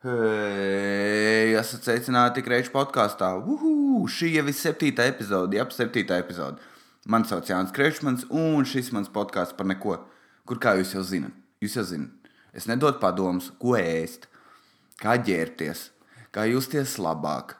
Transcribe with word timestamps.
Hei, 0.00 1.50
esat 1.60 1.84
sveicināti 1.84 2.40
Kreča 2.40 2.70
podkāstā. 2.72 3.26
Šī 4.08 4.30
jau 4.32 4.44
ir 4.48 4.54
septītā 4.56 5.04
epizode, 5.10 5.58
ap 5.60 5.74
septītā 5.76 6.16
epizode. 6.22 6.56
Mani 7.04 7.28
sauc 7.28 7.50
Jānis 7.50 7.74
Krečmans, 7.76 8.22
un 8.32 8.64
šis 8.64 8.88
mans 8.96 9.10
podkāsts 9.12 9.52
par 9.58 9.66
neko, 9.68 9.98
kur 10.48 10.56
kā 10.56 10.72
jūs 10.78 10.94
jau 10.94 11.02
zinat. 11.04 11.34
Jūs 11.60 11.76
jau 11.76 11.84
zinat, 11.90 12.30
es 12.56 12.64
nedodu 12.70 12.96
padomus, 13.02 13.50
ko 13.60 13.74
ēst, 13.76 14.24
kā 15.02 15.18
ģērbties, 15.20 15.82
kā 16.32 16.46
justies 16.48 16.94
labāk, 16.96 17.58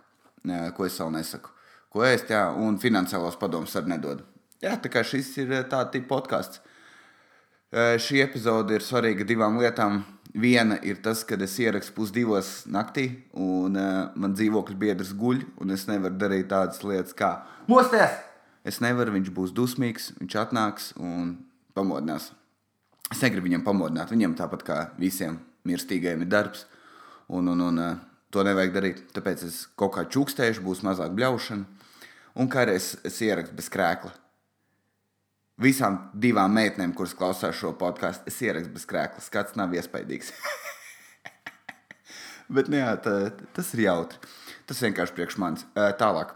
ko 0.79 0.89
es 0.89 0.97
vēl 0.97 1.13
nesaku. 1.19 1.53
Ko 1.93 2.07
ēst, 2.09 2.33
jā, 2.33 2.47
un 2.57 2.81
finansiālos 2.81 3.37
padomus 3.37 3.77
arī 3.77 3.99
nedodu. 3.99 4.25
Jā, 4.65 4.79
tā 4.81 4.89
kā 4.89 5.05
šis 5.05 5.29
ir 5.45 5.53
tāds 5.69 6.09
podkāsts. 6.09 6.65
Šī 8.01 8.25
epizode 8.25 8.81
ir 8.81 8.89
svarīga 8.89 9.29
divām 9.29 9.61
lietām. 9.61 10.07
Viena 10.31 10.77
ir 10.87 11.01
tas, 11.03 11.25
ka 11.27 11.35
es 11.43 11.57
ierakstu 11.59 11.95
pusdivos 11.97 12.65
naktī, 12.71 13.07
un 13.35 13.75
uh, 13.75 14.11
man 14.15 14.35
dzīvokļa 14.37 14.77
biedrs 14.79 15.11
guļ, 15.19 15.41
un 15.59 15.75
es 15.75 15.89
nevaru 15.89 16.21
darīt 16.21 16.51
tādas 16.53 16.85
lietas 16.87 17.17
kā 17.19 17.33
mosties. 17.67 18.15
Es 18.63 18.79
nevaru, 18.85 19.17
viņš 19.17 19.33
būs 19.35 19.55
dusmīgs, 19.57 20.13
viņš 20.21 20.37
atnāks 20.39 20.93
un 21.01 21.35
pamodinās. 21.75 22.31
Es 23.11 23.25
negribu 23.25 23.49
viņam 23.49 23.67
pamodināt, 23.67 24.13
viņam 24.15 24.37
tāpat 24.39 24.63
kā 24.63 24.79
visiem 25.01 25.41
mirstīgajiem 25.67 26.23
ir 26.23 26.31
darbs, 26.31 26.67
un, 27.27 27.51
un, 27.51 27.67
un 27.67 27.83
uh, 27.83 27.99
to 28.31 28.47
nevajag 28.47 28.77
darīt. 28.77 29.05
Tāpēc 29.17 29.47
es 29.49 29.65
kaut 29.75 29.97
kā 29.97 30.07
čukstēšu, 30.07 30.63
būs 30.63 30.85
mazāk 30.87 31.17
bļaušana, 31.19 31.91
un 32.39 32.53
kā 32.53 32.63
arī 32.69 32.79
es, 32.79 32.93
es 33.03 33.19
ierakstu 33.27 33.59
bez 33.59 33.73
krēkla 33.73 34.15
visām 35.61 35.99
divām 36.17 36.55
meitenēm, 36.57 36.95
kuras 36.97 37.15
klausās 37.17 37.59
šo 37.59 37.75
podkāstu, 37.79 38.31
es 38.31 38.41
ierakstu 38.43 38.73
bez 38.75 38.87
krēkla. 38.89 39.23
Skats 39.25 39.57
nav 39.61 39.75
iespaidīgs. 39.77 40.33
Bet 42.55 42.71
nu, 42.73 42.81
jā, 42.81 42.95
tā, 43.05 43.17
tas 43.55 43.71
ir 43.77 43.85
jautri. 43.87 44.19
Tas 44.67 44.83
vienkārši 44.83 45.17
priekš 45.17 45.39
manis. 45.43 45.67
Tālāk. 45.75 46.35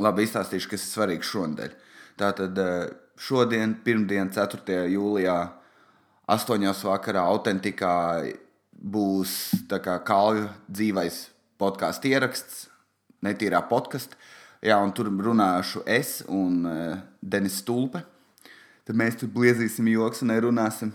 Labi, 0.00 0.24
izstāstīšu, 0.24 0.70
kas 0.72 0.84
ir 0.84 0.92
svarīgs 0.94 1.28
šonadēļ. 1.28 1.74
Tātad 2.20 2.60
šodien, 3.20 3.74
pirmdien, 3.84 4.30
4. 4.32 4.78
jūlijā, 4.94 5.36
8. 6.30 6.70
vakarā, 6.86 7.26
autentikā 7.32 7.94
būs 8.80 9.34
kalju 10.08 10.48
dzīvais 10.70 11.22
podkāstu 11.60 12.14
ieraksts, 12.14 12.68
netīrā 13.24 13.60
podkāstā. 13.68 14.16
Jā, 14.64 14.76
un 14.84 14.92
tur 14.92 15.08
runāšu 15.08 15.82
es 15.88 16.18
un 16.28 16.64
uh, 16.68 16.96
Denis 17.20 17.62
Stulpe. 17.62 18.02
Tad 18.88 18.98
mēs 18.98 19.18
tur 19.20 19.30
bliezīsim 19.32 19.88
joks 19.92 20.24
un 20.24 20.34
runāsim. 20.46 20.92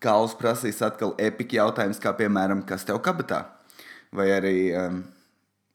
Kāls 0.00 0.32
prasīs 0.38 0.80
atkal 0.82 1.12
epiku 1.20 1.58
jautājumus, 1.58 2.00
kā 2.00 2.14
piemēram, 2.16 2.62
kas 2.66 2.86
tev 2.88 3.02
kabatā? 3.04 3.42
Vai 4.16 4.30
arī 4.32 4.54
um, 4.74 5.02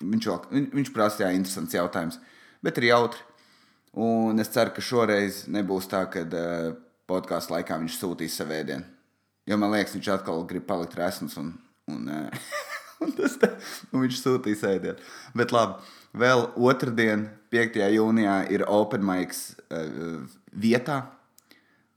viņš, 0.02 0.30
viņš, 0.74 0.92
prasīja 0.96 1.30
interesants 1.36 1.76
jautājums, 1.78 2.18
bet 2.66 2.82
ir 2.82 2.90
jautri. 2.90 3.22
Un 3.96 4.42
es 4.44 4.50
ceru, 4.52 4.74
ka 4.76 4.84
šoreiz 4.84 5.46
nebūs 5.48 5.88
tā, 5.92 6.02
ka 6.12 6.26
uh, 6.26 6.74
podkāstu 7.08 7.54
laikā 7.54 7.78
viņš 7.80 8.00
sūtīs 8.02 8.36
savu 8.36 8.58
ēdienu. 8.58 8.84
Jo 9.46 9.60
man 9.62 9.72
liekas, 9.72 9.94
viņš 9.96 10.10
atkal 10.18 10.42
grib 10.50 10.66
palikt 10.68 10.98
resns 10.98 11.38
un, 11.40 11.54
un, 11.94 12.10
uh, 12.10 12.50
un, 13.06 13.14
tas, 13.16 13.38
un 13.94 14.04
viņš 14.04 14.20
sūtīs 14.20 14.66
ēdienu. 14.68 14.98
Bet 15.38 15.54
labi, 15.56 15.78
vēl 16.18 16.48
otrdien, 16.58 17.30
5. 17.54 17.80
jūnijā, 17.94 18.40
ir 18.52 18.66
Open 18.68 19.06
Mics 19.06 19.52
uh, 19.70 20.26
vietā 20.52 21.04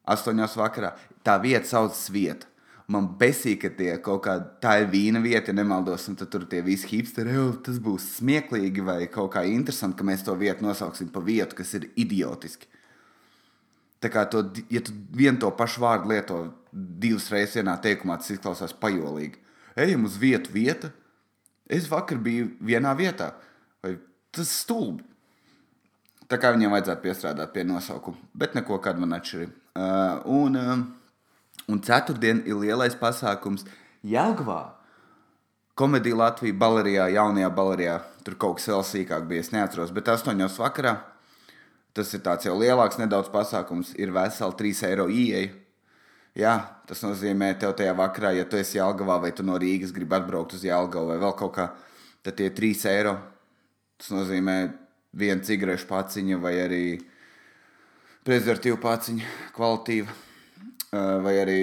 astoņos 0.09 0.57
vakarā. 0.59 0.95
Tā 1.27 1.37
vieta 1.43 1.69
saucas 1.69 2.07
vieta. 2.13 2.49
Man 2.89 3.11
besīk, 3.21 3.61
ka 3.67 3.71
tie 3.77 3.91
kaut 4.01 4.23
kā 4.25 4.39
tā 4.63 4.79
ir 4.81 4.87
vīna 4.89 5.21
vieta, 5.21 5.51
ja 5.51 5.59
nemaldos, 5.59 6.07
un 6.09 6.17
tur 6.17 6.47
tie 6.49 6.63
visi 6.65 6.89
hipsteri, 6.89 7.35
jau 7.37 7.51
tas 7.67 7.77
būs 7.85 8.07
smieklīgi 8.17 8.85
vai 8.85 9.03
kaut 9.13 9.35
kā 9.35 9.43
interesanti, 9.45 9.99
ka 9.99 10.07
mēs 10.09 10.25
to 10.25 10.33
vietu 10.41 10.65
nosauksim 10.65 11.11
par 11.13 11.27
vietu, 11.27 11.59
kas 11.59 11.75
ir 11.77 11.91
idiotiski. 12.01 12.71
Tā 14.01 14.09
kā 14.15 14.23
to, 14.31 14.41
ja 14.73 14.81
tu 14.85 14.95
vienu 15.13 15.37
to 15.43 15.51
pašu 15.59 15.83
vārdu 15.83 16.15
lieto 16.15 16.39
divas 16.73 17.29
reizes 17.35 17.59
vienā 17.59 17.75
teikumā, 17.83 18.17
tas 18.23 18.33
izklausās 18.33 18.73
pajolīgi. 18.81 19.37
Ejam 19.79 20.07
uz 20.09 20.17
vietu, 20.17 20.55
vieta. 20.55 20.93
Es 21.69 21.91
vakar 21.91 22.21
biju 22.23 22.55
vienā 22.65 22.95
vietā. 22.97 23.35
Vai 23.85 23.99
tas 24.33 24.53
stulbi? 24.63 25.05
Tā 26.29 26.39
kā 26.41 26.55
viņiem 26.55 26.73
vajadzētu 26.73 27.05
piestrādāt 27.05 27.53
pie 27.53 27.65
nosaukuma, 27.69 28.21
bet 28.37 28.57
neko 28.57 28.79
kāda 28.85 29.01
man 29.01 29.17
atšķirība. 29.17 29.68
Uh, 29.79 30.19
un, 30.27 30.57
uh, 30.59 30.79
un 31.71 31.79
ceturtdien 31.87 32.41
ir 32.49 32.59
lielais 32.59 32.97
pasākums 32.99 33.63
Jāgvā. 34.03 34.73
Komēdija 35.79 36.19
Latvijā, 36.19 36.57
Balerijā, 36.59 37.05
jaunajā 37.15 37.51
Balerijā. 37.55 38.01
Tur 38.27 38.35
kaut 38.43 38.59
kas 38.59 38.67
vēl 38.73 38.83
sīkāk 38.89 39.29
bija, 39.31 39.45
es 39.45 39.53
neatceros. 39.55 39.93
Bet 39.95 40.11
astoņos 40.11 40.59
vakarā 40.59 40.97
tas 41.95 42.11
ir 42.15 42.23
tāds 42.27 42.47
jau 42.47 42.57
lielāks 42.59 42.99
nedaudz 42.99 43.31
pasākums. 43.31 43.93
Ir 43.99 44.11
veseli 44.15 44.59
3 44.59 44.83
eiro 44.91 45.07
ieeja. 45.11 45.53
Jā, 46.39 46.55
tas 46.87 47.01
nozīmē, 47.03 47.53
tev 47.59 47.73
tajā 47.79 47.95
vakarā, 47.99 48.31
ja 48.37 48.45
tu 48.47 48.59
esi 48.59 48.79
Jālgavā 48.79 49.17
vai 49.23 49.31
tu 49.35 49.43
no 49.47 49.57
Rīgas 49.59 49.95
gribi 49.95 50.15
atbraukt 50.19 50.55
uz 50.55 50.63
Jālgavu 50.67 51.11
vai 51.11 51.17
vēl 51.23 51.33
kaut 51.39 51.55
kā, 51.57 51.65
tad 52.23 52.37
tie 52.39 52.51
3 52.55 52.85
eiro. 52.93 53.15
Tas 53.99 54.13
nozīmē 54.15 54.59
viena 55.19 55.43
cigarešu 55.43 55.89
paciņa 55.91 56.39
vai 56.43 56.55
arī 56.63 56.83
prezervatīva 58.27 58.81
paciņa, 58.83 59.37
kvalitīva. 59.57 60.17
Vai 61.23 61.35
arī 61.43 61.61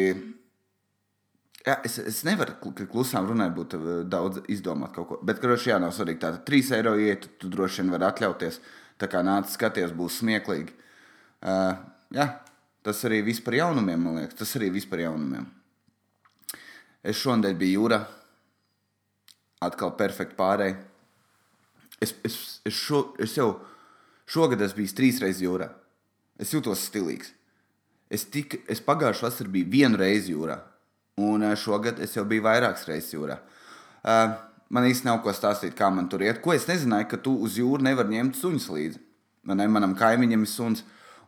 Jā, 1.66 1.80
es, 1.82 1.96
es 1.98 2.20
nevaru 2.28 2.54
klusām 2.92 3.26
runāt, 3.26 3.56
būtu 3.56 3.80
daudz 4.06 4.44
izdomāt 4.54 4.92
kaut 4.94 5.08
ko. 5.10 5.16
Bet, 5.26 5.40
kurš 5.42 5.72
jā, 5.72 5.80
nav 5.82 5.96
svarīgi. 5.98 6.22
Tātad 6.22 6.44
3 6.46 6.76
eiro 6.78 6.94
iet, 7.02 7.26
tu 7.42 7.50
droši 7.50 7.82
vien 7.82 7.94
vari 7.96 8.06
atļauties. 8.06 8.60
Tā 9.02 9.10
kā 9.10 9.24
nāc 9.26 9.50
skaties, 9.50 9.96
būs 9.98 10.20
smieklīgi. 10.22 10.76
Uh, 11.42 11.74
jā, 12.14 12.28
tas 12.86 13.02
arī 13.10 13.24
viss 13.26 13.42
par 13.42 13.58
jaunumiem, 13.58 13.98
man 13.98 14.20
liekas. 14.22 14.38
Tas 14.44 14.54
arī 14.60 14.70
viss 14.76 14.90
par 14.90 15.02
jaunumiem. 15.02 15.48
Es 17.02 17.18
šodien 17.18 17.58
biju 17.58 17.82
jūrā. 17.82 18.00
Atkal 19.66 19.96
perfekti 19.98 20.38
pārēj. 20.38 20.76
Es, 21.98 22.14
es, 22.28 22.38
es, 22.62 22.78
šo, 22.78 23.08
es 23.18 23.34
jau 23.40 23.56
šogad 24.30 24.62
esmu 24.62 24.84
bijis 24.84 24.94
trīs 24.94 25.24
reizes 25.24 25.42
jūrā. 25.48 25.72
Es 26.42 26.52
jūtos 26.54 26.84
stilīgs. 26.90 27.32
Es, 28.12 28.26
tik, 28.30 28.60
es 28.70 28.82
pagājušā 28.86 29.26
vasarā 29.28 29.52
biju 29.52 29.70
vienu 29.72 30.00
reizi 30.00 30.36
jūrā, 30.36 30.60
un 31.22 31.46
šogad 31.58 32.00
es 32.04 32.14
jau 32.18 32.26
biju 32.28 32.44
vairākas 32.46 32.86
reizes 32.90 33.16
jūrā. 33.16 33.40
Uh, 34.06 34.36
man 34.70 34.86
īstenībā 34.86 35.16
nav 35.16 35.24
ko 35.24 35.34
stāstīt, 35.34 35.74
kā 35.78 35.90
man 35.94 36.10
tur 36.12 36.22
iet. 36.26 36.42
Ko 36.44 36.54
es 36.54 36.68
nezināju, 36.70 37.08
ka 37.10 37.20
tu 37.22 37.34
uz 37.42 37.58
jūru 37.58 37.82
nevar 37.86 38.10
ņemt 38.12 38.38
suņus 38.38 38.68
līdzi. 38.76 39.02
Man 39.46 39.62
ne, 39.62 39.68
manam 39.72 39.96
kaimiņam 39.98 40.46
ir 40.46 40.52
suns, 40.52 40.84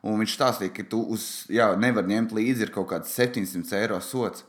un 0.05 0.19
viņš 0.21 0.35
stāstīja, 0.37 0.73
ka 0.75 0.85
tu 0.91 1.01
uz, 1.15 1.47
jā, 1.53 1.71
nevar 1.79 2.05
ņemt 2.09 2.35
līdzi 2.37 2.67
ir 2.67 2.73
kaut 2.75 2.91
kāds 2.91 3.13
700 3.17 3.73
eiro 3.79 3.97
sots. 4.01 4.45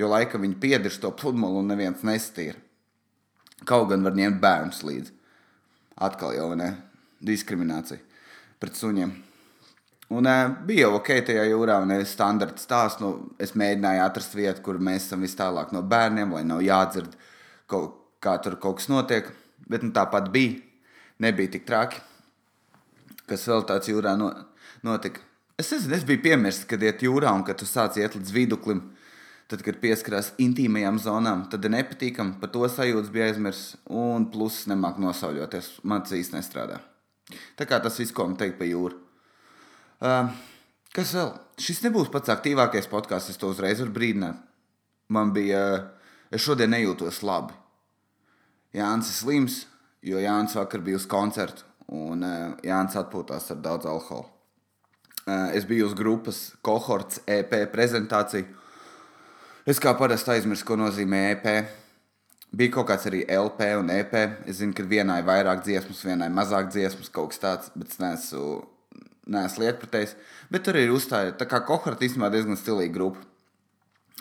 Jo 0.00 0.08
laika 0.10 0.40
viņi 0.40 0.58
piedirž 0.62 0.98
to 1.02 1.12
pludmali 1.14 1.60
un 1.60 1.68
neviens 1.70 2.02
nestīra. 2.06 2.56
Kaut 3.68 3.90
gan 3.92 4.02
var 4.04 4.16
ņemt 4.16 4.40
bērnus 4.42 4.82
līdzi. 4.86 5.12
Atkal 6.02 6.34
jau 6.34 6.50
ne 6.58 6.72
diskriminācija 7.24 8.00
pret 8.60 8.76
suņiem. 8.80 9.12
Un 10.12 10.28
uh, 10.28 10.50
bija 10.66 10.90
ok 10.92 11.10
tajā 11.28 11.46
jūrā, 11.48 11.78
un 11.84 11.94
es 11.96 12.12
standarta 12.12 12.60
stāstu. 12.60 13.04
Nu, 13.04 13.36
es 13.40 13.54
mēģināju 13.56 14.02
atrast 14.04 14.36
vietu, 14.36 14.62
kur 14.66 14.80
mēs 14.82 15.08
esam 15.08 15.24
vis 15.24 15.36
tālāk 15.38 15.72
no 15.72 15.80
bērniem, 15.82 16.34
lai 16.36 16.44
nav 16.44 16.60
jādzird, 16.64 17.14
kaut, 17.70 17.96
kā 18.24 18.36
tur 18.44 18.58
kaut 18.60 18.82
kas 18.82 18.90
notiek. 18.92 19.30
Bet 19.68 19.84
nu, 19.86 19.94
tāpat 19.96 20.28
bija. 20.34 20.60
Nebija 21.24 21.54
tik 21.54 21.64
traki. 21.68 22.02
Kas 23.30 23.46
vēl 23.48 23.62
tāds 23.68 23.88
jūrā 23.88 24.16
no, 24.20 24.28
notika? 24.84 25.22
Es 25.56 25.70
nezinu, 25.70 25.94
es 25.96 26.04
biju 26.04 26.20
piemirsis, 26.24 26.66
kad 26.68 26.82
iet 26.82 27.04
jūrā 27.06 27.30
un 27.32 27.44
kad 27.46 27.60
tu 27.60 27.68
sāc 27.68 27.96
iet 28.00 28.16
līdz 28.18 28.34
viduklim. 28.34 28.82
Tad, 29.48 29.60
kad 29.62 29.76
pieskarās 29.78 30.32
intīmajām 30.40 30.98
zonām, 31.04 31.44
tad 31.52 31.64
ir 31.64 31.74
nepatīkami. 31.76 32.38
Par 32.40 32.50
to 32.52 32.64
sajūtas 32.68 33.12
bija 33.12 33.28
aizmirsts. 33.30 33.76
Un 33.92 34.26
plus 34.32 34.62
nemāk 34.70 34.98
nosauļoties. 35.00 35.78
Man 35.84 36.04
tas 36.04 36.16
īsti 36.16 36.38
nestrādā. 36.38 36.80
Tā 37.56 37.68
kā 37.68 37.78
tas 37.80 38.00
viss, 38.00 38.12
ko 38.12 38.26
man 38.26 38.38
teikt 38.40 38.58
par 38.58 38.68
jūru. 38.68 39.03
Uh, 40.04 40.28
kas 40.92 41.14
vēl? 41.16 41.30
Šis 41.64 41.78
nebūs 41.86 42.10
pats 42.12 42.28
aktīvākais 42.34 42.90
podkāsts, 42.92 43.32
es 43.32 43.40
to 43.40 43.48
uzreiz 43.48 43.78
varu 43.80 43.94
brīdināt. 43.94 44.40
Man 45.08 45.30
bija, 45.32 45.60
es 46.28 46.44
šodien 46.44 46.74
nejūtos 46.74 47.22
labi. 47.24 47.54
Jānis 48.76 49.08
ir 49.12 49.16
slims, 49.16 49.56
jo 50.04 50.20
Jānis 50.20 50.56
vakar 50.58 50.82
bija 50.84 50.98
uz 50.98 51.06
koncertu, 51.08 51.64
un 51.88 52.24
Jānis 52.64 52.98
atpūtās 53.00 53.48
ar 53.54 53.62
daudz 53.64 53.88
alkohola. 53.88 54.28
Es 55.56 55.64
biju 55.64 55.86
uz 55.88 55.96
grupas 55.96 56.42
kohorts 56.60 57.22
EP 57.24 57.54
prezentāciju. 57.72 58.44
Es 59.64 59.80
kā 59.80 59.94
parasti 59.96 60.34
aizmirsu, 60.34 60.66
ko 60.68 60.76
nozīmē 60.76 61.22
EP. 61.30 61.48
Bija 62.52 62.74
kaut 62.76 62.90
kāds 62.90 63.08
arī 63.08 63.22
LP 63.24 63.70
un 63.78 63.88
EP. 63.94 64.12
Es 64.44 64.60
zinu, 64.60 64.76
ka 64.76 64.84
vienai 64.84 65.22
ir 65.22 65.30
vairāk 65.30 65.64
dziesmas, 65.64 66.04
vienai 66.04 66.28
mazāk 66.28 66.68
dziesmas, 66.74 67.08
kaut 67.08 67.32
kas 67.32 67.40
tāds, 67.40 67.72
bet 67.72 67.94
es 67.94 68.02
neesmu 68.02 68.73
neesmu 69.30 69.64
lietpratējis. 69.64 70.16
Bet 70.52 70.66
tur 70.66 70.78
ir 70.80 70.92
uzstāja, 70.94 71.34
tā 71.38 71.48
kā 71.50 71.62
kohorta 71.66 72.06
īstenībā 72.06 72.30
diezgan 72.32 72.58
stilīga 72.60 72.94
grupa. 72.96 73.24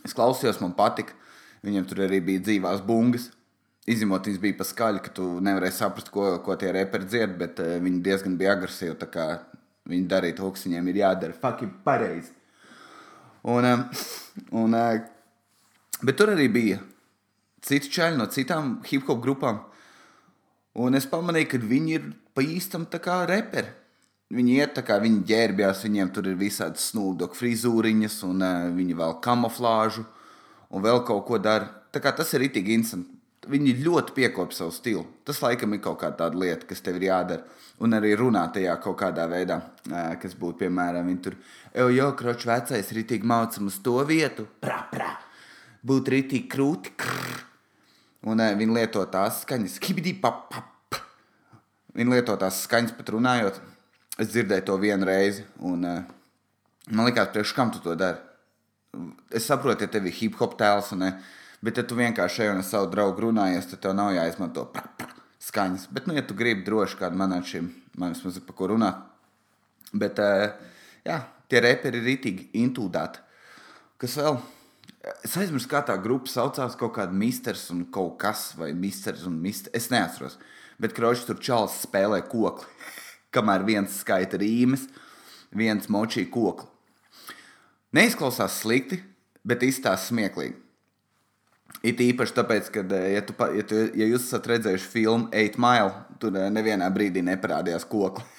Es 0.03 0.15
klausījos, 0.15 0.61
man 0.63 0.75
patika. 0.77 1.15
Viņiem 1.63 1.87
tur 1.87 2.03
arī 2.05 2.19
bija 2.23 2.43
dzīvās 2.43 2.83
bungas. 2.83 3.29
Izņemot, 3.87 4.27
viņas 4.27 4.39
bija 4.43 4.55
pa 4.59 4.67
skaļi, 4.67 5.01
ka 5.03 5.11
tu 5.15 5.25
nevarēji 5.43 5.75
saprast, 5.75 6.11
ko, 6.11 6.29
ko 6.43 6.55
tie 6.59 6.71
reperi 6.75 7.07
dzied, 7.07 7.35
bet 7.39 7.59
uh, 7.59 7.75
viņi 7.83 7.99
diezgan 8.03 8.37
bija 8.39 8.55
agresīvi. 8.55 8.95
tā 8.99 9.09
kā 9.11 9.27
Viņi 9.89 10.07
darīja 10.07 10.37
to, 10.37 10.49
kas 10.55 10.63
viņiem 10.63 10.85
ir 10.93 11.01
jādara. 11.01 11.35
Fucking 11.41 11.81
pareizi. 11.83 12.31
Un, 13.51 13.65
um, 13.67 13.81
un, 14.61 14.75
uh, 14.79 15.01
bet 16.07 16.15
tur 16.19 16.31
arī 16.31 16.47
bija 16.51 16.77
citi 17.63 17.91
čaļi 17.91 18.19
no 18.19 18.29
citām 18.31 18.77
hip 18.87 19.09
hop 19.09 19.19
grupām. 19.23 19.59
Un 20.79 20.95
es 20.95 21.07
pamanīju, 21.09 21.49
ka 21.51 21.59
viņi 21.59 21.95
ir 21.97 22.05
pa 22.33 22.45
īstam 22.47 22.87
tā 22.89 23.01
kā 23.03 23.25
reperi. 23.27 23.67
Viņi 24.33 24.55
iet 24.57 24.71
tā 24.77 24.81
kā 24.85 24.97
viņi 25.01 25.25
ģērbjās, 25.29 25.83
viņiem 25.85 26.09
tur 26.13 26.27
ir 26.31 26.37
visādi 26.39 26.81
snūdok 26.81 27.35
frizūriņas, 27.37 28.15
un 28.25 28.41
uh, 28.41 28.69
viņi 28.73 28.95
vēl 28.97 29.17
kamuflāžu, 29.21 30.05
un 30.73 30.85
vēl 30.85 31.03
kaut 31.05 31.27
ko 31.27 31.37
dara. 31.41 31.67
Tā 31.93 32.01
kā 32.01 32.13
tas 32.17 32.31
ir 32.33 32.47
itīgi 32.47 32.73
interesanti. 32.73 33.11
Viņi 33.43 33.75
ļoti 33.83 34.15
piekopja 34.15 34.61
savu 34.61 34.71
stilu. 34.73 35.03
Tas 35.27 35.41
laikam 35.43 35.75
ir 35.75 35.81
kaut 35.83 35.99
kāda 36.01 36.23
tāda 36.23 36.39
lieta, 36.39 36.65
kas 36.65 36.81
tev 36.81 36.97
ir 36.97 37.09
jādara. 37.09 37.43
Un 37.83 37.93
arī 37.97 38.13
runā 38.15 38.45
tajā 38.55 38.73
kaut 38.81 38.95
kādā 39.01 39.27
veidā, 39.29 39.59
uh, 39.91 40.13
kas 40.21 40.33
būtu, 40.39 40.63
piemēram, 40.63 41.11
viņi 41.11 41.21
tur, 41.27 41.37
jo, 41.93 42.09
kročs 42.17 42.47
vecais 42.49 42.93
ritīgi 42.95 43.29
maucam 43.29 43.67
uz 43.69 43.77
to 43.85 43.99
vietu, 44.07 44.47
prā, 44.63 44.79
prā. 44.89 45.11
Būtu 45.85 46.15
ritīgi 46.15 46.47
krūti, 46.49 46.95
krrr. 46.97 47.43
Un 48.31 48.41
uh, 48.41 48.55
viņi 48.57 48.79
lieto 48.79 49.03
tās 49.13 49.43
skaņas, 49.43 49.77
kibidī, 49.83 50.15
pap, 50.23 50.47
pap. 50.49 51.01
Viņi 51.93 52.15
lieto 52.15 52.33
tās 52.41 52.63
skaņas 52.65 52.95
pat 52.97 53.13
runājot. 53.13 53.61
Es 54.21 54.29
dzirdēju 54.29 54.65
to 54.67 54.75
vienu 54.77 55.07
reizi, 55.09 55.41
un 55.65 55.85
uh, 55.89 56.03
man 56.93 57.07
liekas, 57.07 57.31
priekš 57.33 57.53
kam 57.57 57.71
tu 57.73 57.81
to 57.81 57.95
dari? 57.97 58.19
Es 59.33 59.47
saprotu, 59.49 59.87
ja 59.87 59.89
tev 59.89 60.05
ir 60.05 60.13
hip 60.13 60.37
hop 60.37 60.53
tēls, 60.59 60.91
uh, 60.93 61.39
bet 61.65 61.81
ja 61.81 61.85
tu 61.87 61.97
vienkārši 61.97 62.45
ej 62.45 62.51
un 62.51 62.61
ar 62.61 62.67
savu 62.67 62.91
draugu 62.93 63.25
runājies, 63.25 63.71
tad 63.71 63.81
tev 63.81 63.95
nav 63.97 64.11
jāizmanto 64.13 64.67
pra, 64.75 64.85
pra, 64.99 65.09
skaņas. 65.41 65.87
Bet, 65.89 66.05
nu, 66.05 66.13
ja 66.13 66.21
tu 66.29 66.37
gribi 66.37 66.61
droši 66.67 66.99
kādu 67.01 67.17
manāt 67.17 67.49
šim, 67.49 67.71
man 67.97 68.13
vismaz 68.13 68.37
ir 68.37 68.45
par 68.45 68.59
ko 68.59 68.69
runāt. 68.75 69.01
Bet, 69.97 70.21
uh, 70.21 70.77
jā, 71.09 71.17
tie 71.49 71.65
reperi 71.65 72.03
ir 72.03 72.09
ritīgi 72.11 72.51
intūdāti. 72.61 73.25
Kas 74.03 74.19
vēl? 74.21 74.37
Es 75.25 75.33
aizmirsu, 75.41 75.67
kā 75.71 75.81
tā 75.83 75.97
grupa 75.99 76.29
saucās. 76.29 76.77
Kaut 76.79 76.93
kāda 76.95 77.17
misters 77.17 77.65
un 77.73 77.87
kaut 77.91 78.19
kas, 78.21 78.51
vai 78.59 78.71
misters 78.77 79.25
un 79.27 79.41
misters. 79.41 79.73
Es 79.75 79.89
neatceros. 79.91 80.37
Bet 80.81 80.93
kroķis 80.95 81.25
tur 81.27 81.41
čāls 81.41 81.81
spēlē 81.87 82.21
kokli. 82.29 82.69
Kamēr 83.33 83.65
viens 83.65 83.99
skaita 84.03 84.37
rīmes, 84.41 84.87
viens 85.53 85.89
močīja 85.91 86.29
kokli. 86.33 86.69
Neizklausās 87.93 88.59
slikti, 88.63 88.97
bet 89.45 89.65
izstāsta 89.65 90.09
smieklīgi. 90.09 90.55
It 91.83 91.99
īpaši 91.99 92.35
tāpēc, 92.37 92.69
ka, 92.71 92.81
ja, 93.11 93.21
tu, 93.25 93.35
ja, 93.57 93.63
tu, 93.67 93.75
ja 93.97 94.05
jūs 94.07 94.23
esat 94.29 94.45
redzējuši 94.47 94.87
filmu 94.87 95.27
8 95.35 95.59
Mile, 95.59 95.91
tur 96.21 96.31
eh, 96.39 96.49
nevienā 96.53 96.87
brīdī 96.93 97.21
neparādījās 97.25 97.85
kokli. 97.89 98.23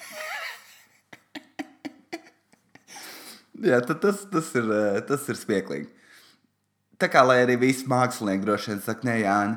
Jā, 3.69 3.79
tas, 3.85 4.25
tas, 4.31 4.49
ir, 4.57 4.65
eh, 4.65 4.97
tas 5.05 5.29
ir 5.29 5.37
smieklīgi. 5.39 5.87
Tā 6.97 7.07
kā 7.11 7.21
lai 7.27 7.43
arī 7.43 7.59
visi 7.61 7.85
mākslinieki 7.91 8.47
droši 8.47 8.71
vien 8.71 8.81
saka, 8.81 9.05
nē, 9.07 9.15
Jāni, 9.21 9.55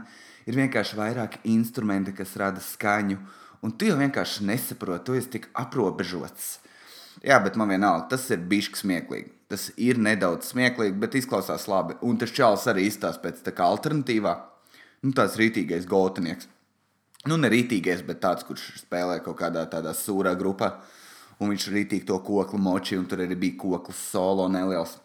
ir 0.51 0.59
vienkārši 0.59 0.99
vairāk 0.99 1.39
instrumenti, 1.49 2.13
kas 2.19 2.37
rada 2.41 2.61
skaņu, 2.63 3.19
un 3.63 3.75
tu 3.75 3.89
jau 3.89 3.99
vienkārši 3.99 4.47
nesaproti, 4.49 5.05
tu 5.07 5.17
esi 5.19 5.33
tik 5.37 5.49
aprobežots. 5.59 6.59
Jā, 7.25 7.41
bet 7.43 7.57
man 7.59 7.73
vienalga, 7.73 8.07
tas 8.13 8.29
ir 8.31 8.45
bijis 8.51 8.71
smieklīgi. 8.79 9.33
Tas 9.49 9.71
ir 9.81 9.99
nedaudz 9.99 10.53
smieklīgi, 10.53 10.99
bet 11.01 11.17
izklausās 11.19 11.65
labi. 11.71 11.97
Un 12.05 12.19
tas 12.21 12.33
čels 12.35 12.67
arī 12.71 12.85
izstāsta 12.87 13.23
pēc 13.25 13.41
tā 13.47 13.55
kā 13.57 13.67
alternatīvā. 13.67 14.35
Nu, 15.03 15.15
tāds 15.17 15.39
rītīgais 15.41 15.89
gotinieks. 15.89 16.47
Nu, 17.27 17.39
ne 17.41 17.51
rītīgais, 17.51 18.05
bet 18.07 18.21
tāds, 18.23 18.45
kurš 18.47 18.83
spēlē 18.85 19.19
kaut 19.25 19.39
kādā 19.41 19.65
tādā 19.71 19.95
sūrā 19.97 20.37
grupā. 20.39 20.77
Un 21.39 21.53
viņš 21.53 21.69
rītīgi 21.73 22.07
to 22.07 22.19
koklu 22.27 22.61
moči, 22.61 22.99
un 22.99 23.07
tur 23.11 23.23
arī 23.25 23.39
bija 23.39 23.59
kokls 23.59 23.99
solo 24.13 24.47
neliels. 24.51 24.97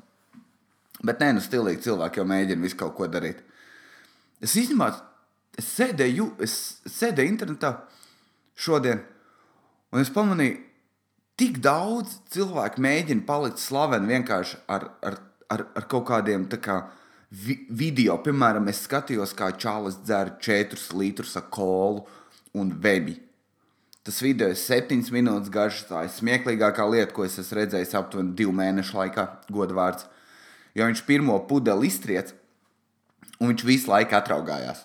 Bet 1.03 1.21
nē, 1.21 1.33
nu, 1.37 1.41
stilīgi 1.43 1.83
cilvēki 1.87 2.21
jau 2.21 2.27
mēģina 2.29 2.63
visu 2.63 2.77
kaut 2.79 2.93
ko 2.97 3.09
darīt. 3.11 3.41
Es 4.43 4.53
īstenībā 4.59 4.91
sēdēju, 5.61 6.29
es 6.43 6.55
sēdēju 6.89 7.33
internetā 7.33 7.73
šodien, 8.55 9.01
un 9.93 10.01
es 10.01 10.11
pamanīju, 10.13 10.59
tik 11.39 11.59
daudz 11.63 12.19
cilvēku 12.33 12.81
mēģina 12.83 13.25
palikt 13.27 13.61
slaveni 13.61 14.11
vienkārši 14.13 14.61
ar, 14.71 14.89
ar, 15.03 15.19
ar, 15.53 15.65
ar 15.77 15.87
kaut 15.89 16.07
kādiem 16.09 16.45
kā, 16.61 16.79
vi, 17.33 17.63
video. 17.69 18.17
Piemēram, 18.23 18.69
es 18.69 18.83
skatījos, 18.87 19.35
kā 19.37 19.51
Čāles 19.57 19.99
dzer 20.05 20.35
4 20.43 20.97
litrus 20.99 21.37
kolu 21.49 22.05
un 22.53 22.73
vebi. 22.81 23.17
Tas 24.03 24.19
video 24.19 24.49
ir 24.51 24.59
septiņas 24.59 25.11
minūtes 25.15 25.51
garš. 25.51 25.85
Tā 25.87 26.03
ir 26.03 26.11
smieklīgākā 26.11 26.85
lieta, 26.91 27.13
ko 27.15 27.23
es 27.23 27.37
esmu 27.39 27.61
redzējis 27.61 27.95
aptuveni 27.95 28.35
divu 28.35 28.51
mēnešu 28.57 28.97
laikā, 28.99 29.27
godvārds. 29.47 30.09
Jo 30.75 30.89
viņš 30.89 31.03
pirmo 31.07 31.37
pudeli 31.47 31.87
iztriec, 31.87 32.33
un 33.39 33.53
viņš 33.53 33.63
visu 33.67 33.91
laiku 33.93 34.17
atraugājās. 34.17 34.83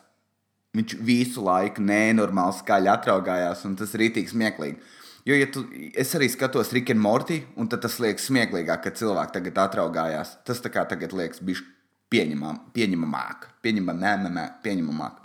Viņš 0.77 0.95
visu 1.01 1.43
laiku 1.47 1.83
nenormāli 1.83 2.59
skaļi 2.59 2.91
atraugājās, 2.93 3.65
un 3.69 3.77
tas 3.79 3.95
ir 3.95 4.05
rītīgi 4.05 4.35
smieklīgi. 4.35 4.95
Jo, 5.29 5.37
ja 5.37 5.49
tu, 5.53 5.65
es 5.99 6.13
arī 6.17 6.29
skatos 6.33 6.73
Riku 6.73 6.95
un 6.95 7.01
Morti, 7.05 7.39
un 7.61 7.69
tas 7.73 7.99
liekas 8.01 8.29
smieklīgāk, 8.29 8.83
ka 8.85 8.95
cilvēki 8.97 9.35
tagad 9.35 9.63
atraugājās. 9.65 10.37
Tas 10.49 10.61
tā 10.65 10.73
kā 10.73 10.85
tagad 10.89 11.13
liekas 11.17 11.43
bijis 11.45 11.65
pieņemam, 12.13 12.61
pieņemamāk, 12.77 13.49
pieņemamāk, 13.65 14.61
pieņemamāk. 14.65 15.25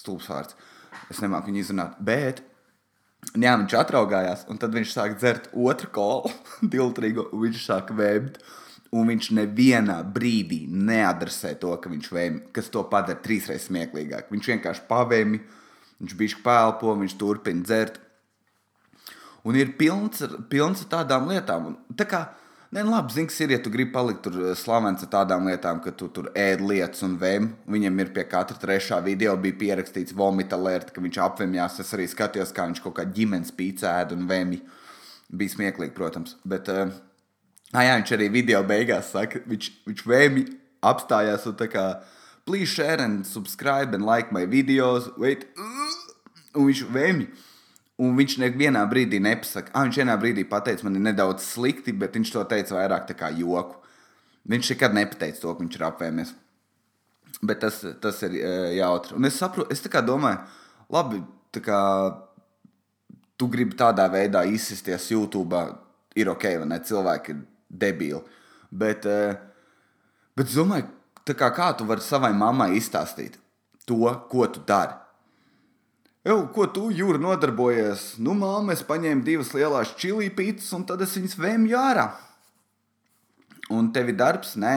Stulbs 0.00 0.28
vārds. 0.32 0.56
Es 1.12 1.20
nemāku 1.24 1.50
viņu 1.50 1.64
izrunāt. 1.64 1.98
Bet 2.04 2.44
Jā, 3.34 3.56
viņš 3.58 3.74
atraugājās, 3.80 4.44
un 4.52 4.60
tad 4.60 4.76
viņš 4.76 4.92
sāk 4.94 5.16
dzert 5.18 5.48
otru 5.52 5.90
kolu, 5.92 6.30
diltrīgu, 6.72 7.26
un 7.32 7.42
viņš 7.46 7.64
sāk 7.64 7.90
vēbt. 7.96 8.38
Un 8.94 9.10
viņš 9.10 9.32
nevienā 9.34 9.98
brīdī 10.14 10.62
neadresē 10.70 11.56
to, 11.58 11.72
ka 11.82 11.90
viņš 11.90 12.10
vēm, 12.14 12.40
kas 12.54 12.70
to 12.72 12.84
padara 12.90 13.18
trīsreiz 13.22 13.66
smieklīgāk. 13.66 14.30
Viņš 14.30 14.50
vienkārši 14.52 14.84
pavēmi, 14.88 15.40
viņš 16.02 16.16
bija 16.18 16.42
pēlpo, 16.44 16.94
viņš 17.00 17.16
turpina 17.18 17.66
dzert. 17.66 17.98
Un 19.46 19.58
ir 19.58 19.76
pilns 19.78 20.22
pilns 20.50 20.84
ar 20.84 20.92
tādām 20.98 21.28
lietām. 21.30 21.70
Un, 21.70 21.96
tā 21.98 22.06
kā, 22.10 22.22
ne, 22.74 22.82
nu 22.82 22.94
labi, 22.94 23.14
zini, 23.14 23.30
kas 23.30 23.40
ir, 23.42 23.54
ja 23.54 23.60
tu 23.62 23.72
gribi 23.74 23.92
palikt 23.94 24.22
tur 24.26 24.38
eh, 24.42 24.54
slavens 24.58 25.02
ar 25.06 25.10
tādām 25.12 25.50
lietām, 25.50 25.82
ka 25.82 25.94
tu 25.94 26.08
tur 26.14 26.30
ēd 26.38 26.62
lietas 26.62 27.02
un 27.06 27.18
vēm. 27.20 27.50
Viņam 27.70 28.02
ir 28.02 28.14
pie 28.14 28.26
katra 28.30 28.58
trešā 28.62 29.00
video 29.06 29.34
bija 29.38 29.58
pierakstīts 29.62 30.14
vomita 30.18 30.58
alert, 30.58 30.94
ka 30.94 31.02
viņš 31.02 31.20
apvemjās. 31.26 31.80
Es 31.82 31.94
arī 31.98 32.06
skatījos, 32.10 32.54
kā 32.54 32.66
viņš 32.70 32.82
kaut 32.86 32.98
kā 33.00 33.06
ģimenes 33.18 33.54
pīcē 33.54 33.98
ēd 34.04 34.14
un 34.18 34.26
vēmi. 34.30 34.62
Bija 35.26 35.56
smieklīgi, 35.56 35.94
protams. 35.94 36.36
Bet, 36.46 36.70
uh, 36.70 36.94
ah, 37.72 37.82
jā, 37.82 37.96
viņš 37.98 38.12
arī 38.16 38.28
video 38.32 38.62
beigās 38.66 39.10
saka, 39.14 39.42
viņš, 39.48 39.70
viņš 39.88 40.04
vēmi 40.06 40.44
apstājās 40.86 41.46
un 41.50 41.56
tā 41.58 41.68
kā 41.72 41.86
please 42.46 42.70
share 42.70 43.02
and 43.02 43.26
subscribe 43.26 43.94
and 43.94 44.06
like 44.06 44.32
my 44.32 44.46
videos. 44.46 45.10
Wait. 45.18 45.48
Un 46.54 46.68
viņš 46.68 46.84
vēmi. 46.94 47.26
Un 47.96 48.12
viņš 48.18 48.36
nevienā 48.42 48.82
brīdī 48.90 49.18
nepasaka, 49.24 49.72
ah, 49.72 49.86
viņš 49.86 50.02
vienā 50.02 50.14
brīdī 50.20 50.44
pateica, 50.48 50.84
man 50.84 50.98
ir 50.98 51.04
nedaudz 51.06 51.46
slikti, 51.48 51.94
bet 51.96 52.16
viņš 52.16 52.32
to 52.34 52.42
teica 52.48 52.76
vairāk 52.76 53.08
kā 53.16 53.30
joku. 53.32 53.80
Viņš 54.46 54.74
nekad 54.74 54.94
nepateica 54.94 55.40
to, 55.40 55.54
ka 55.54 55.64
viņš 55.64 55.78
ir 55.78 55.84
apvēmies. 55.88 56.34
Bet 57.42 57.60
tas, 57.64 57.80
tas 58.00 58.20
ir 58.28 58.36
jautri. 58.76 59.16
Un 59.16 59.28
es 59.28 59.40
saprotu, 59.40 59.72
es 59.72 59.80
domāju, 59.80 60.44
labi, 60.92 61.22
kā 61.56 61.80
tu 63.36 63.48
gribi 63.48 63.76
tādā 63.76 64.06
veidā 64.12 64.44
izsisties 64.44 65.10
YouTube, 65.10 65.56
ir 66.16 66.28
ok, 66.28 66.44
vai 66.60 66.68
ne? 66.68 66.78
Cilvēki 66.84 67.32
ir 67.32 67.42
debīli. 67.70 68.22
Bet, 68.70 69.06
uh, 69.08 69.36
bet 70.36 70.50
es 70.50 70.58
domāju, 70.58 70.88
kā, 71.26 71.50
kā 71.54 71.72
tu 71.78 71.86
vari 71.88 72.04
savai 72.04 72.32
mammai 72.36 72.74
izstāstīt 72.78 73.40
to, 73.86 74.02
ko 74.30 74.46
tu 74.50 74.62
dari. 74.66 74.94
Jau, 76.26 76.40
ko 76.50 76.66
tu, 76.66 76.88
Jūra, 76.90 77.20
nodarbojies? 77.22 78.16
Nu, 78.18 78.34
māma, 78.34 78.74
es 78.74 78.82
paņēmu 78.86 79.22
divas 79.22 79.52
lielas 79.54 79.92
čili 79.94 80.26
pīcis, 80.34 80.72
un 80.74 80.82
tad 80.88 81.04
es 81.06 81.14
viņas 81.14 81.36
vēmu 81.38 81.70
ārā. 81.78 82.08
Un 83.70 83.92
tev 83.94 84.10
ir 84.10 84.18
darbs? 84.18 84.56
Nē, 84.58 84.74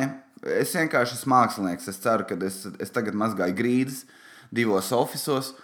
es 0.62 0.76
vienkārši 0.78 1.18
esmu 1.18 1.34
mākslinieks. 1.34 1.90
Es 1.90 1.98
ceru, 2.04 2.28
ka 2.30 2.38
es, 2.46 2.62
es 2.78 2.94
tagad 2.94 3.18
mazgāju 3.18 3.58
grīdas 3.58 4.04
divos 4.54 4.92
oficios, 4.94 5.56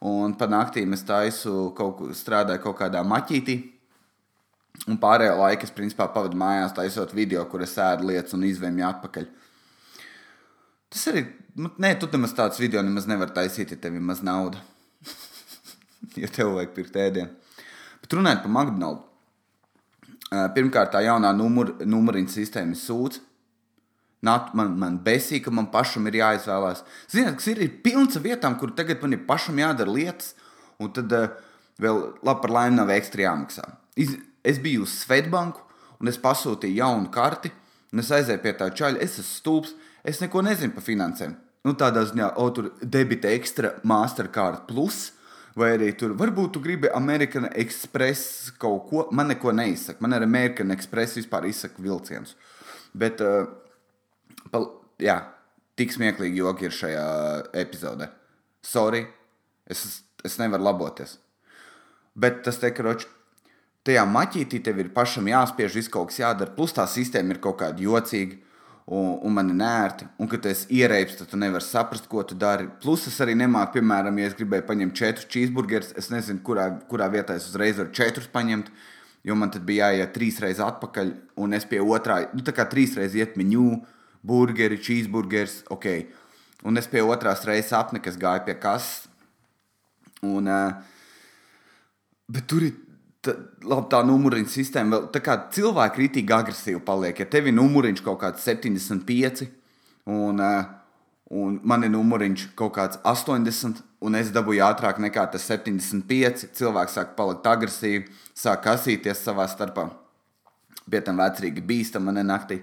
un 0.00 0.32
pa 0.40 0.48
naktīm 0.48 0.96
es 0.96 1.04
taisu 1.04 1.70
kaut 1.76 1.98
ko, 2.00 2.08
strādāju 2.16 2.64
kaut 2.64 2.80
kādā 2.80 3.04
maķītī. 3.04 3.58
Un 4.86 5.00
pārējo 5.02 5.34
laiku 5.40 5.66
es 5.66 5.74
principā 5.74 6.06
pavadu 6.12 6.38
mājās, 6.38 6.74
taisot 6.76 7.14
video, 7.16 7.42
kur 7.50 7.64
es 7.64 7.74
ēdu 7.80 8.10
lietas 8.10 8.36
un 8.36 8.44
izvēmu 8.46 8.84
atpakaļ. 8.86 9.26
Tas 10.92 11.08
arī, 11.10 11.24
nu, 11.58 11.72
nē, 11.82 11.96
tu 11.98 12.08
nemaz 12.12 12.36
tādus 12.36 12.60
video 12.62 12.84
nemaz 12.84 13.08
nevar 13.10 13.32
taisīt, 13.34 13.72
ja 13.72 13.80
tev 13.80 13.96
ir 13.98 14.04
maz 14.04 14.22
naudas 14.24 14.62
ja 16.22 16.30
tev 16.32 16.54
vajag 16.56 16.74
pirkt 16.76 16.98
ēdienu. 17.00 17.32
Bet 18.02 18.16
runājot 18.16 18.44
par 18.44 18.52
McDonald's, 18.52 19.06
pirmkārt, 20.56 20.92
tā 20.94 21.02
jaunā 21.06 21.32
numur, 21.36 21.74
numuriņa 21.86 22.34
sistēma 22.34 22.76
ir 22.76 22.80
sūds. 22.80 23.22
Nāt, 24.26 24.54
man, 24.58 24.72
man 24.80 24.96
besīk, 25.04 25.44
ka 25.44 25.52
man 25.54 25.68
pašam 25.70 26.06
ir 26.08 26.18
jāizvēlās. 26.18 26.82
Ziniet, 27.12 27.36
kas 27.38 27.50
ir, 27.52 27.60
ir 27.62 27.74
pilns 27.84 28.16
ar 28.18 28.24
vietām, 28.24 28.56
kur 28.58 28.72
tagad 28.74 29.02
man 29.04 29.14
ir 29.14 29.26
pašam 29.28 29.58
jādara 29.60 29.92
lietas, 29.92 30.32
un 30.82 30.90
tad 30.96 31.12
uh, 31.14 31.28
vēl 31.82 32.00
labi 32.26 32.42
par 32.42 32.54
laimi 32.56 32.78
nav 32.80 32.90
ekstra 32.96 33.26
jāmaksā. 33.26 33.66
Iz, 34.02 34.16
es 34.46 34.60
biju 34.62 34.86
uz 34.86 34.94
Svetbanku, 35.02 35.62
un 36.00 36.10
es 36.10 36.20
pasūtīju 36.22 36.78
jaunu 36.80 37.10
karti, 37.12 37.50
un 37.92 38.02
es 38.02 38.12
aizēju 38.12 38.42
pie 38.44 38.54
tā 38.58 38.70
čaļa. 38.70 39.02
Es 39.02 39.18
esmu 39.18 39.32
stulbs, 39.32 39.74
es 40.06 40.22
neko 40.22 40.44
nezinu 40.46 40.76
par 40.76 40.86
finansēm. 40.86 41.36
Nu, 41.66 41.74
tādā 41.74 42.04
ziņā, 42.06 42.30
o, 42.38 42.46
tur 42.54 42.70
debita 42.78 43.30
ekstra 43.34 43.74
Mastercard 43.86 44.68
plus. 44.68 45.10
Vai 45.56 45.70
arī 45.72 45.88
tur 45.96 46.12
varbūt 46.20 46.52
tu 46.52 46.60
gribi 46.60 46.90
American 46.94 47.48
Express 47.56 48.50
kaut 48.60 48.90
ko. 48.90 49.06
Man 49.16 49.32
neko 49.32 49.54
neizsaka. 49.56 50.02
Man 50.04 50.12
ar 50.12 50.26
American 50.26 50.70
Express 50.74 51.16
vispār 51.16 51.48
izsaka 51.48 51.80
vilcienus. 51.82 52.34
Bet, 52.92 53.22
uh, 53.24 53.48
pal, 54.52 54.68
jā, 55.00 55.16
tik 55.80 55.96
smieklīgi 55.96 56.42
joki 56.42 56.68
ir 56.68 56.76
šajā 56.76 57.06
epizodē. 57.64 58.10
Sorry, 58.64 59.02
es, 59.64 59.86
es 60.24 60.36
nevaru 60.42 60.68
laboties. 60.68 61.16
Bet 62.16 62.42
tas 62.44 62.60
te, 62.60 62.70
karoči, 62.76 63.08
tajā 63.86 64.02
maķītī 64.10 64.60
tev 64.64 64.82
ir 64.82 64.90
pašam 64.94 65.28
jāspiež, 65.30 65.78
viss 65.78 65.92
kaut 65.92 66.10
kas 66.10 66.20
jādara. 66.20 66.52
Plus 66.56 66.74
tā 66.74 66.86
sistēma 66.90 67.36
ir 67.36 67.40
kaut 67.42 67.60
kāda 67.62 67.82
jocīga 67.82 68.40
un, 68.86 69.18
un 69.22 69.34
man 69.34 69.50
ir 69.50 69.58
nērti. 69.58 70.06
Un, 70.22 70.30
kad 70.30 70.46
es 70.50 70.64
ierēpstu, 70.72 71.24
tad 71.24 71.32
tu 71.32 71.40
nevari 71.40 71.66
saprast, 71.66 72.06
ko 72.10 72.22
tu 72.26 72.38
dari. 72.38 72.68
Plus 72.82 73.06
es 73.10 73.18
arī 73.22 73.36
nemāku, 73.38 73.78
piemēram, 73.78 74.20
ja 74.20 74.30
es 74.30 74.36
gribēju 74.38 74.66
paņemt 74.68 74.98
četrus 74.98 75.30
cheeseburgerus, 75.32 75.92
es 75.98 76.10
nezinu, 76.14 76.42
kurā, 76.46 76.68
kurā 76.90 77.08
vietā 77.12 77.38
es 77.38 77.48
uzreiz 77.50 77.80
varu 77.80 77.94
četrus 77.96 78.30
paņemt. 78.32 78.70
Jo 79.26 79.34
man 79.34 79.50
tad 79.50 79.64
bija 79.66 79.90
jāiet 79.90 80.12
trīs 80.14 80.38
reizes 80.38 80.62
atpakaļ, 80.62 81.10
un 81.42 81.56
es 81.56 81.66
pie 81.66 81.80
otrā, 81.82 82.20
nu 82.30 82.44
tā 82.46 82.54
kā 82.54 82.62
trīs 82.70 82.94
reizes 82.94 83.18
iet 83.18 83.34
menu, 83.34 83.80
burgeri, 84.22 84.78
cheeseburgers, 84.78 85.64
ok. 85.74 85.88
Un 86.66 86.78
es 86.78 86.86
pie 86.90 87.02
otrās 87.02 87.42
reizes 87.46 87.74
apnika, 87.74 88.12
es 88.12 88.20
gāju 88.22 88.44
pie 88.46 88.54
kases. 88.62 89.08
Un, 90.22 90.46
uh, 90.46 90.78
bet 92.30 92.46
tur 92.50 92.64
ir 92.68 92.85
labi, 93.28 93.86
tā 93.92 94.00
numuriņa 94.06 94.50
sistēma 94.52 94.96
vēl 94.96 95.06
tā 95.14 95.22
kā 95.24 95.36
cilvēki 95.54 96.02
rītīgi 96.02 96.34
agresīvi 96.36 96.80
paliek. 96.86 97.20
Ja 97.20 97.28
tev 97.30 97.48
ir 97.50 97.56
numuriņš 97.56 98.02
kaut 98.06 98.20
kāds 98.22 98.44
75, 98.46 99.46
un, 100.12 100.42
uh, 100.42 100.68
un 101.34 101.58
man 101.66 101.86
ir 101.86 101.92
numuriņš 101.94 102.48
kaut 102.58 102.74
kāds 102.78 103.00
80, 103.04 103.82
un 104.06 104.18
es 104.18 104.32
dabūju 104.34 104.64
ātrāk 104.68 105.00
nekā 105.02 105.26
tas 105.32 105.46
75, 105.50 106.48
cilvēks 106.56 106.98
sāk 106.98 107.14
palikt 107.18 107.48
agresīvi, 107.50 108.06
sāk 108.36 108.64
kasīties 108.66 109.24
savā 109.26 109.48
starpā. 109.50 109.88
Pie 110.86 111.02
tam 111.02 111.18
vecrīgi 111.18 111.64
bīstama 111.66 112.14
ne 112.14 112.22
naktī. 112.26 112.60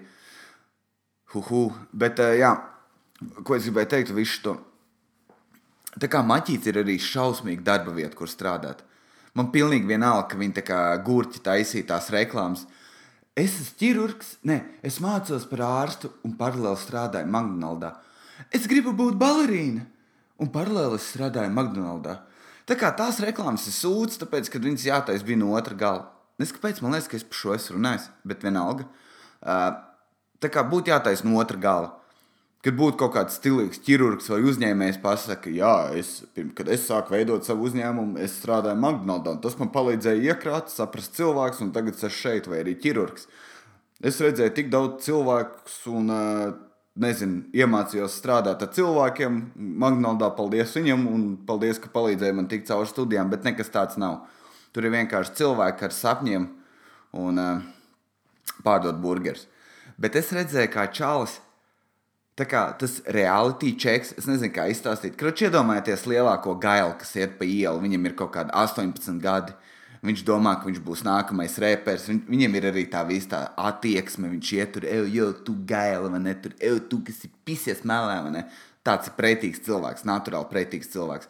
Huhu. 1.34 1.66
Bet, 1.92 2.22
uh, 2.24 2.36
jā, 2.38 2.54
ko 3.44 3.58
es 3.58 3.68
gribēju 3.68 3.94
teikt, 3.98 4.16
visu 4.16 4.40
to. 4.46 4.58
Tā 6.00 6.10
kā 6.10 6.24
maķīts 6.26 6.72
ir 6.72 6.80
arī 6.82 6.98
šausmīga 7.02 7.66
darba 7.68 7.94
vieta, 7.94 8.16
kur 8.18 8.30
strādāt. 8.32 8.82
Man 9.34 9.50
pilnīgi 9.54 9.90
vienalga, 9.90 10.28
ka 10.30 10.38
viņi 10.38 10.58
tā 10.60 10.64
kā 10.66 10.80
gurķi 11.06 11.42
taisīja 11.46 11.90
tās 11.94 12.12
reklāmas. 12.14 12.68
Es 13.34 13.56
esmu 13.58 13.80
ķirurgs, 13.80 14.36
ne, 14.46 14.60
es 14.86 15.00
mācos 15.02 15.48
par 15.50 15.64
ārstu 15.66 16.12
un 16.26 16.36
paralēli 16.38 16.78
strādāju 16.78 17.26
McDonald's. 17.26 17.98
Es 18.54 18.68
gribu 18.70 18.94
būt 18.94 19.18
balerīna 19.18 19.88
un 20.38 20.52
paralēli 20.54 21.02
strādāju 21.02 21.50
McDonald's. 21.50 22.22
Tā 22.70 22.78
kā 22.80 22.94
tās 22.96 23.18
reklāmas 23.24 23.66
ir 23.68 23.76
sūdzes, 23.76 24.22
tāpēc, 24.22 24.52
ka 24.54 24.62
viņas 24.62 24.86
jātaisa 24.86 25.26
bija 25.26 25.42
no 25.42 25.50
otra 25.58 25.76
gala. 25.76 26.06
Nezinu, 26.38 26.60
kāpēc 26.60 26.84
man 26.84 26.94
liekas, 26.94 27.10
ka 27.10 27.18
es 27.18 27.26
par 27.26 27.40
šo 27.40 27.56
esmu 27.58 27.80
runājis, 27.80 28.06
bet 28.30 28.46
vienalga. 28.46 28.86
Uh, 29.42 29.74
tā 30.42 30.54
kā 30.54 30.62
būtu 30.70 30.94
jātaisa 30.94 31.26
no 31.26 31.42
otra 31.42 31.60
gala. 31.60 31.92
Kad 32.64 32.78
būtu 32.80 32.96
kaut 33.02 33.12
kāds 33.18 33.36
stilīgs 33.36 33.82
ķirurgs 33.84 34.30
vai 34.32 34.38
uzņēmējs, 34.48 35.02
pasakā, 35.04 35.52
jā, 35.52 35.74
es, 36.00 36.22
kad 36.56 36.70
es 36.72 36.86
sāku 36.88 37.12
veidot 37.18 37.44
savu 37.44 37.68
uzņēmumu, 37.68 38.22
es 38.24 38.38
strādāju 38.40 38.80
McDonald's. 38.80 39.42
Tas 39.44 39.58
man 39.60 39.72
palīdzēja 39.74 40.32
iekrāt, 40.32 40.72
saprast 40.72 41.18
cilvēks, 41.20 41.60
un 41.66 41.74
tagad 41.76 41.98
es 41.98 42.06
esmu 42.08 42.22
šeit, 42.22 42.48
vai 42.48 42.62
arī 42.64 42.78
ķirurgs. 42.80 43.28
Es 44.04 44.22
redzēju 44.24 44.56
tik 44.56 44.72
daudz 44.72 45.04
cilvēku, 45.04 45.76
un 45.92 46.16
nezinu, 47.04 47.44
iemācījos 47.52 48.16
strādāt 48.22 48.64
ar 48.64 48.72
cilvēkiem. 48.80 49.44
McDonald's 49.60 50.36
paldies 50.40 50.80
viņam, 50.80 51.08
un 51.12 51.30
paldies, 51.48 51.84
ka 51.84 51.92
palīdzēja 51.92 52.40
man 52.40 52.48
tikt 52.52 52.72
cauri 52.72 52.88
studijām, 52.88 53.32
bet 53.34 53.44
nekas 53.48 53.76
tāds 53.76 54.00
nav. 54.00 54.22
Tur 54.72 54.88
ir 54.88 54.96
vienkārši 54.96 55.36
cilvēki 55.44 55.90
ar 55.90 56.00
sapņiem 56.00 56.46
un 57.20 57.44
uh, 57.44 57.66
pārdot 58.66 59.04
burgerus. 59.04 59.50
Bet 60.00 60.16
es 60.16 60.32
redzēju, 60.34 60.72
kā 60.74 60.88
Čālijs 60.96 61.42
Tā 62.34 62.48
kā 62.50 62.64
tas 62.82 62.96
reality 63.14 63.76
checks, 63.78 64.16
es 64.18 64.26
nezinu, 64.26 64.50
kā 64.56 64.66
izstāstīt. 64.72 65.14
Kroči, 65.20 65.46
iedomājieties 65.46 66.08
lielāko 66.10 66.56
gailu, 66.62 66.96
kas 66.98 67.12
iet 67.20 67.36
pa 67.38 67.46
ielu. 67.46 67.82
Viņam 67.84 68.08
ir 68.10 68.16
kaut 68.18 68.32
kādi 68.34 68.50
18 68.58 69.20
gadi. 69.22 69.54
Viņš 70.04 70.24
domā, 70.28 70.56
ka 70.58 70.66
viņš 70.68 70.80
būs 70.84 71.04
nākamais 71.06 71.54
reperis. 71.62 72.08
Viņ, 72.10 72.24
viņam 72.28 72.56
ir 72.58 72.66
arī 72.72 72.88
tā 72.92 73.04
visa 73.08 73.44
attieksme. 73.54 74.32
Viņš 74.32 74.54
iet 74.58 74.74
tur, 74.74 74.88
ej, 74.90 75.06
jau 75.14 75.28
tu 75.46 75.54
gaila, 75.70 76.10
vai 76.12 76.24
ne? 76.24 76.34
Tur, 76.42 76.56
ej, 76.58 76.80
tu, 76.90 77.04
kas 77.06 77.22
ir 77.28 77.32
pisies 77.46 77.84
melē, 77.88 78.16
vai 78.26 78.32
ne? 78.34 78.42
Tāds 78.84 79.12
ir 79.12 79.16
pretīgs 79.16 79.62
cilvēks, 79.64 80.04
naturāli 80.10 80.50
pretīgs 80.50 80.90
cilvēks. 80.92 81.30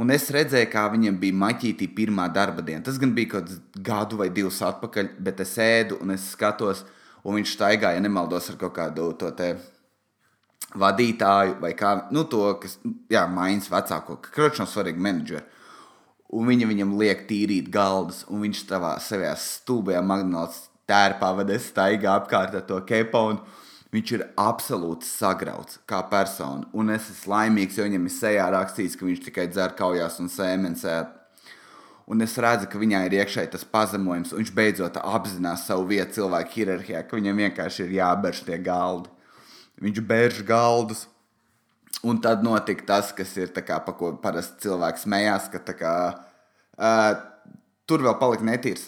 Un 0.00 0.14
es 0.14 0.24
redzēju, 0.32 0.70
kā 0.72 0.86
viņam 0.90 1.18
bija 1.20 1.36
maķītī 1.42 1.90
pirmā 1.92 2.24
darba 2.32 2.64
diena. 2.64 2.82
Tas 2.86 2.98
gan 2.98 3.12
bija 3.14 3.34
kaut 3.34 3.50
kāds 3.50 3.84
gadu 3.90 4.22
vai 4.22 4.30
divus 4.32 4.62
atpakaļ, 4.64 5.12
bet 5.20 5.44
es 5.44 5.52
ēdu 5.60 6.00
un 6.00 6.14
es 6.16 6.30
skatos, 6.32 6.86
un 7.20 7.36
viņš 7.36 7.54
staigāja, 7.58 8.00
ja 8.00 8.06
nemaldos, 8.06 8.48
ar 8.50 8.58
kaut 8.58 8.74
kādu 8.78 9.10
to 9.20 9.30
te 9.36 9.50
vadītāju 10.78 11.56
vai 11.62 11.72
kā, 11.74 11.94
nu, 12.14 12.24
to, 12.30 12.44
kas, 12.62 12.78
jā, 13.10 13.24
mainas 13.30 13.70
vecāko, 13.70 14.20
ka 14.22 14.34
kroķis 14.34 14.62
nav 14.62 14.70
svarīgi 14.70 15.02
menedžeri. 15.02 15.46
Un 16.30 16.46
viņa 16.46 16.68
viņam 16.70 16.92
liek 17.00 17.24
tīrīt 17.26 17.72
galdus, 17.74 18.22
un 18.30 18.44
viņš 18.44 18.66
savā 18.68 19.32
stūbajā 19.34 20.02
magnāts 20.06 20.68
tērpā 20.90 21.32
vadīs 21.40 21.66
staigā 21.72 22.14
apkārt 22.20 22.54
ar 22.54 22.66
to 22.68 22.78
keponu. 22.86 23.42
Viņš 23.90 24.10
ir 24.14 24.22
absolūti 24.38 25.08
sagrauts 25.08 25.80
kā 25.90 25.98
persona. 26.06 26.68
Un 26.78 26.92
es 26.94 27.08
esmu 27.10 27.32
laimīgs, 27.32 27.74
jo 27.74 27.88
viņam 27.88 28.04
ir 28.06 28.12
sejā 28.14 28.44
rakstīts, 28.54 28.94
ka 28.94 29.08
viņš 29.08 29.24
tikai 29.24 29.48
dzer 29.50 29.74
kaujās 29.78 30.20
un 30.22 30.30
sēmenes 30.30 30.86
ēd. 30.86 31.16
Un 32.10 32.22
es 32.22 32.36
redzu, 32.38 32.68
ka 32.70 32.78
viņai 32.78 33.00
ir 33.08 33.16
iekšēji 33.18 33.50
tas 33.50 33.66
pazemojums, 33.66 34.30
un 34.30 34.44
viņš 34.44 34.52
beidzot 34.54 35.00
apzinās 35.02 35.66
savu 35.66 35.88
vietu 35.90 36.20
cilvēku 36.20 36.54
hierarhijā, 36.54 37.02
ka 37.06 37.18
viņam 37.18 37.42
vienkārši 37.42 37.84
ir 37.88 37.96
jāberž 37.98 38.44
tie 38.46 38.58
galdi 38.62 39.10
viņš 39.84 40.02
bērž 40.06 40.44
galdus. 40.48 41.06
Un 42.06 42.20
tad 42.22 42.44
notika 42.46 42.86
tas, 42.86 43.10
kas 43.12 43.34
ir 43.36 43.50
kā, 43.52 43.76
pa 43.84 43.92
ko 43.92 44.14
parasti 44.22 44.62
cilvēks 44.64 45.04
smējās, 45.04 45.50
ka 45.52 45.74
kā, 45.76 45.94
uh, 46.80 47.10
tur 47.84 48.04
vēl 48.06 48.16
palika 48.20 48.46
netīrs. 48.46 48.86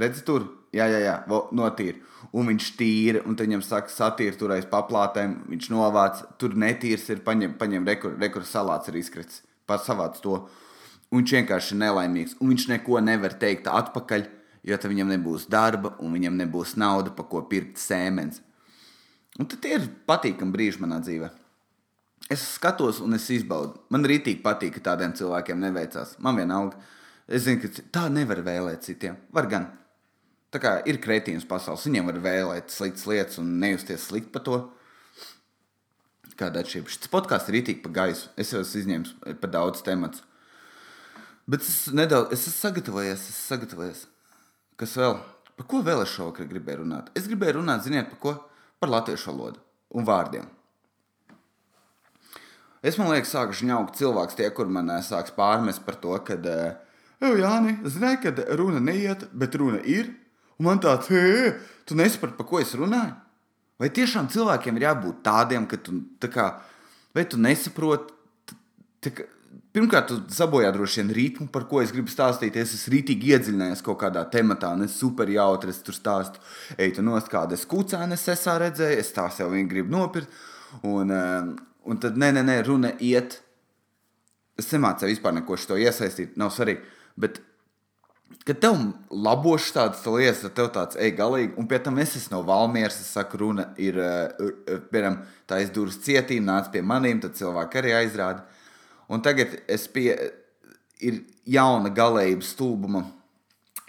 Redzi, 0.00 0.24
tur, 0.26 0.48
jā, 0.74 0.88
jā, 0.90 1.00
jā 1.06 1.14
notīra. 1.54 2.02
Un 2.34 2.50
viņš 2.50 2.68
tīra, 2.78 3.22
un 3.28 3.36
viņam 3.38 3.62
saka, 3.62 3.92
satīra 3.92 4.36
tur 4.36 4.52
aiz 4.56 4.66
paplātēm. 4.68 5.38
Viņš 5.52 5.70
novāc, 5.70 6.24
tur 6.40 6.56
netīrs 6.58 7.06
ir, 7.14 7.22
paņem, 7.24 7.54
paņem 7.60 7.86
rekur, 7.88 8.16
rekur 8.20 8.46
salāts 8.48 8.90
ir 8.90 8.98
izkritis. 8.98 9.42
Pasavāc 9.70 10.18
to. 10.24 10.40
Un 11.12 11.22
viņš 11.22 11.36
vienkārši 11.38 11.76
ir 11.76 11.80
nelaimīgs. 11.84 12.34
Un 12.40 12.50
viņš 12.52 12.66
neko 12.72 13.00
nevar 13.04 13.36
teikt 13.38 13.70
atpakaļ, 13.70 14.26
jo 14.66 14.80
tad 14.80 14.90
viņam 14.90 15.14
nebūs 15.14 15.46
darba, 15.52 15.94
un 16.02 16.16
viņam 16.16 16.40
nebūs 16.42 16.74
nauda, 16.80 17.14
pa 17.14 17.26
ko 17.28 17.44
pirkt 17.48 17.78
sēmenes. 17.78 18.42
Un 19.40 19.48
tad 19.50 19.66
ir 19.66 19.88
patīkami 20.08 20.54
brīži 20.54 20.82
manā 20.82 21.00
dzīvē. 21.02 21.30
Es 22.32 22.44
skatos 22.54 23.00
un 23.04 23.16
es 23.16 23.26
izbaudu. 23.34 23.80
Man 23.92 24.06
rītīgi 24.08 24.40
patīk, 24.44 24.76
ka 24.76 24.92
tādiem 24.92 25.12
cilvēkiem 25.16 25.58
neveicās. 25.60 26.14
Man 26.24 26.38
vienalga. 26.38 26.78
Es 27.28 27.44
zinu, 27.44 27.60
ka 27.64 27.84
tā 27.92 28.04
nevar 28.12 28.40
vēlēt 28.46 28.86
citiem. 28.86 29.18
Var 29.34 29.48
gan. 29.50 29.66
Tā 30.54 30.60
kā 30.62 30.76
ir 30.86 31.00
kretīns 31.02 31.44
pasaules, 31.50 31.84
viņiem 31.88 32.12
var 32.12 32.20
vēlēt 32.22 32.70
sliktas 32.70 33.08
lietas 33.10 33.40
un 33.42 33.56
nejusties 33.58 34.06
slikti 34.06 34.30
par 34.32 34.44
to. 34.46 34.60
Kāda 36.38 36.62
atšķirība? 36.62 36.92
Šis 36.94 37.10
podkāsts 37.10 37.50
ir 37.50 37.58
rītīgi 37.58 37.82
pa 37.82 37.90
gaisu. 37.98 38.30
Es 38.38 38.54
jau 38.54 38.62
esmu 38.62 38.80
izņēmis 38.84 39.12
par 39.42 39.50
daudz 39.50 39.82
tematu. 39.86 40.22
Bet 41.50 41.66
es 41.66 41.90
nedaudz, 41.92 42.32
es 42.32 42.46
esmu 42.46 42.56
sagatavojies, 42.60 43.26
es 43.34 43.42
sagatavojies. 43.50 44.06
Kas 44.80 44.94
vēl? 44.98 45.18
Par 45.58 45.68
ko 45.70 45.82
vēl 45.86 46.02
es 46.06 46.14
šovakar 46.14 46.48
gribēju 46.50 46.82
runāt? 46.82 47.10
Es 47.18 47.28
gribēju 47.30 47.58
runāt, 47.58 47.84
ziniet, 47.84 48.08
par 48.14 48.22
ko? 48.22 48.34
Par 48.84 48.92
latviešu 48.92 49.32
valodu 49.32 49.62
un 49.96 50.04
vārdiem. 50.04 50.48
Es 52.84 52.98
domāju, 53.00 53.24
ka 53.24 53.30
sāku 53.30 53.56
žņaukt 53.62 53.96
cilvēks, 53.96 54.36
tie, 54.36 54.50
kur 54.52 54.68
man 54.68 54.92
sāks 55.00 55.32
pārmest 55.32 55.86
par 55.86 55.96
to, 56.02 56.12
ka, 56.26 56.36
ej, 57.24 57.38
Jāni, 57.40 57.78
zināji, 57.88 58.20
ka 58.26 58.48
runa 58.60 58.82
neiet, 58.84 59.24
bet 59.32 59.56
runa 59.56 59.80
ir. 59.88 60.10
Un 60.60 60.68
man 60.68 60.82
tāds, 60.84 61.08
hei, 61.08 61.54
tu 61.88 61.96
nesaproti, 61.96 62.36
par 62.36 62.46
ko 62.50 62.60
es 62.60 62.74
runāju? 62.76 63.14
Vai 63.80 63.88
tiešām 63.90 64.28
cilvēkiem 64.30 64.76
ir 64.78 64.84
jābūt 64.90 65.24
tādiem, 65.24 65.64
ka 65.66 65.80
tu, 65.80 65.96
tā 66.20 66.28
kā, 66.30 66.44
vai 67.16 67.24
tu 67.24 67.40
nesaproti, 67.40 68.12
pirmkārt, 69.74 70.10
tu 70.10 70.34
sabojā 70.34 70.70
droši 70.74 71.02
vien 71.02 71.12
ritmu, 71.16 71.46
par 71.52 71.66
ko 71.70 71.80
es 71.82 71.92
gribu 71.94 72.12
stāstīt. 72.12 72.56
Es 72.60 72.74
esmu 72.76 72.94
rītīgi 72.94 73.32
iedziļinājies 73.34 73.82
kaut 73.86 74.00
kādā 74.02 74.24
tematā, 74.30 74.72
un 74.76 74.86
es 74.86 74.96
super 75.00 75.30
jautri 75.30 75.74
es 75.74 75.80
tur 75.84 75.96
stāstu. 75.96 76.42
Ej, 76.78 76.96
tu 76.96 77.04
nost 77.06 77.30
kādu 77.32 77.58
skūcēnu, 77.58 78.16
es 78.16 78.28
esmu 78.34 78.58
redzējis, 78.62 79.00
es 79.02 79.14
tās 79.16 79.40
jau 79.42 79.50
vien 79.52 79.68
gribu 79.70 79.94
nopirkt. 79.94 80.42
Un, 80.82 81.10
uh, 81.14 81.50
un 81.86 82.02
tad, 82.02 82.18
nē, 82.20 82.32
nē, 82.36 82.44
nē, 82.46 82.60
runa 82.66 82.94
iet. 83.02 83.40
Es 84.58 84.70
nemācīju 84.70 85.16
vispār 85.16 85.34
neko 85.38 85.58
šo 85.58 85.78
iesaistīt, 85.82 86.38
nav 86.38 86.52
svarīgi. 86.54 86.82
Bet, 87.18 87.40
kad 88.46 88.60
tev 88.62 88.78
labošs 89.10 89.72
tādas 89.74 90.02
lietas, 90.06 90.42
tad 90.46 90.58
tev 90.58 90.72
tāds 90.74 90.98
ej 91.02 91.14
galīgi, 91.18 91.54
un 91.58 91.66
pie 91.70 91.80
tam 91.82 91.98
es 92.02 92.14
esmu 92.18 92.38
no 92.38 92.42
Valmieras, 92.46 93.00
es 93.02 93.10
saku, 93.16 93.42
runa 93.42 93.72
ir, 93.82 93.98
uh, 93.98 94.52
piemēram, 94.90 95.22
tā 95.50 95.58
aizdūras 95.62 95.98
cietīm, 96.06 96.46
nāc 96.46 96.70
pie 96.74 96.82
maniem, 96.86 97.22
tad 97.22 97.38
cilvēki 97.38 97.82
arī 97.82 97.96
aizrāda. 98.04 98.46
Un 99.08 99.22
tagad 99.22 99.58
es 99.68 99.86
pie, 99.90 100.14
ir 101.04 101.20
jauna 101.46 101.92
galējuma 101.94 102.46
stulbuma, 102.46 103.04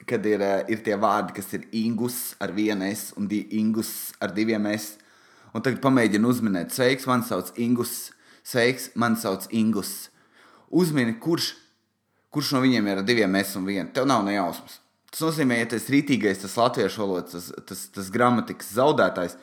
kad 0.06 0.26
ir, 0.26 0.42
eh, 0.42 0.66
ir 0.70 0.84
tie 0.84 0.98
vārdi, 1.00 1.34
kas 1.36 1.54
ir 1.54 1.68
ingus 1.72 2.36
ar 2.40 2.52
vienu 2.52 2.86
S 2.92 3.14
un 3.18 3.28
ingus 3.30 4.14
ar 4.22 4.30
diviem 4.30 4.66
S. 4.68 4.98
Un 5.54 5.62
tagad 5.62 5.80
pamēģinu 5.82 6.28
uzminēt, 6.28 6.74
sveiks, 6.76 7.08
man 7.08 7.24
sauc 7.24 7.54
Ingus, 7.56 8.12
sveiks, 8.44 8.90
man 8.96 9.16
sauc 9.16 9.48
Ingus. 9.52 10.10
Uzmini, 10.70 11.18
kurš, 11.18 11.54
kurš 12.30 12.52
no 12.52 12.62
viņiem 12.62 12.90
ir 12.92 12.98
ar 12.98 13.04
diviem 13.08 13.36
S 13.40 13.56
un 13.56 13.66
vienu. 13.66 13.88
Tev 13.94 14.06
nav 14.06 14.26
nejausmas. 14.26 14.82
Tas 15.10 15.22
nozīmē, 15.24 15.62
ja 15.62 15.70
tas 15.72 15.88
rītīgais, 15.88 16.42
tas 16.42 16.58
latviešu 16.60 17.00
valodas, 17.00 17.32
tas, 17.32 17.66
tas, 17.70 17.86
tas 17.96 18.10
gramatikas 18.12 18.74
zaudētājs, 18.76 19.38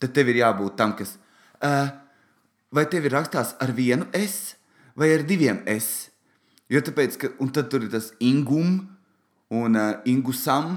tad 0.00 0.14
tev 0.16 0.30
ir 0.32 0.40
jābūt 0.40 0.78
tam, 0.80 0.94
kas. 0.96 1.18
Uh, 1.60 1.90
vai 2.72 2.86
tev 2.88 3.04
ir 3.04 3.12
rakstās 3.18 3.52
ar 3.60 3.74
vienu 3.76 4.08
S? 4.16 4.54
Vai 4.98 5.12
ar 5.14 5.24
diviem 5.26 5.62
S. 5.70 6.08
Jo 6.70 6.82
tāpēc, 6.86 7.18
ka, 7.18 7.32
un 7.42 7.50
tad 7.54 7.70
tur 7.72 7.84
ir 7.86 7.90
tas 7.92 8.12
ingum 8.22 8.78
un 9.50 9.78
uh, 9.78 9.98
ingusam. 10.08 10.76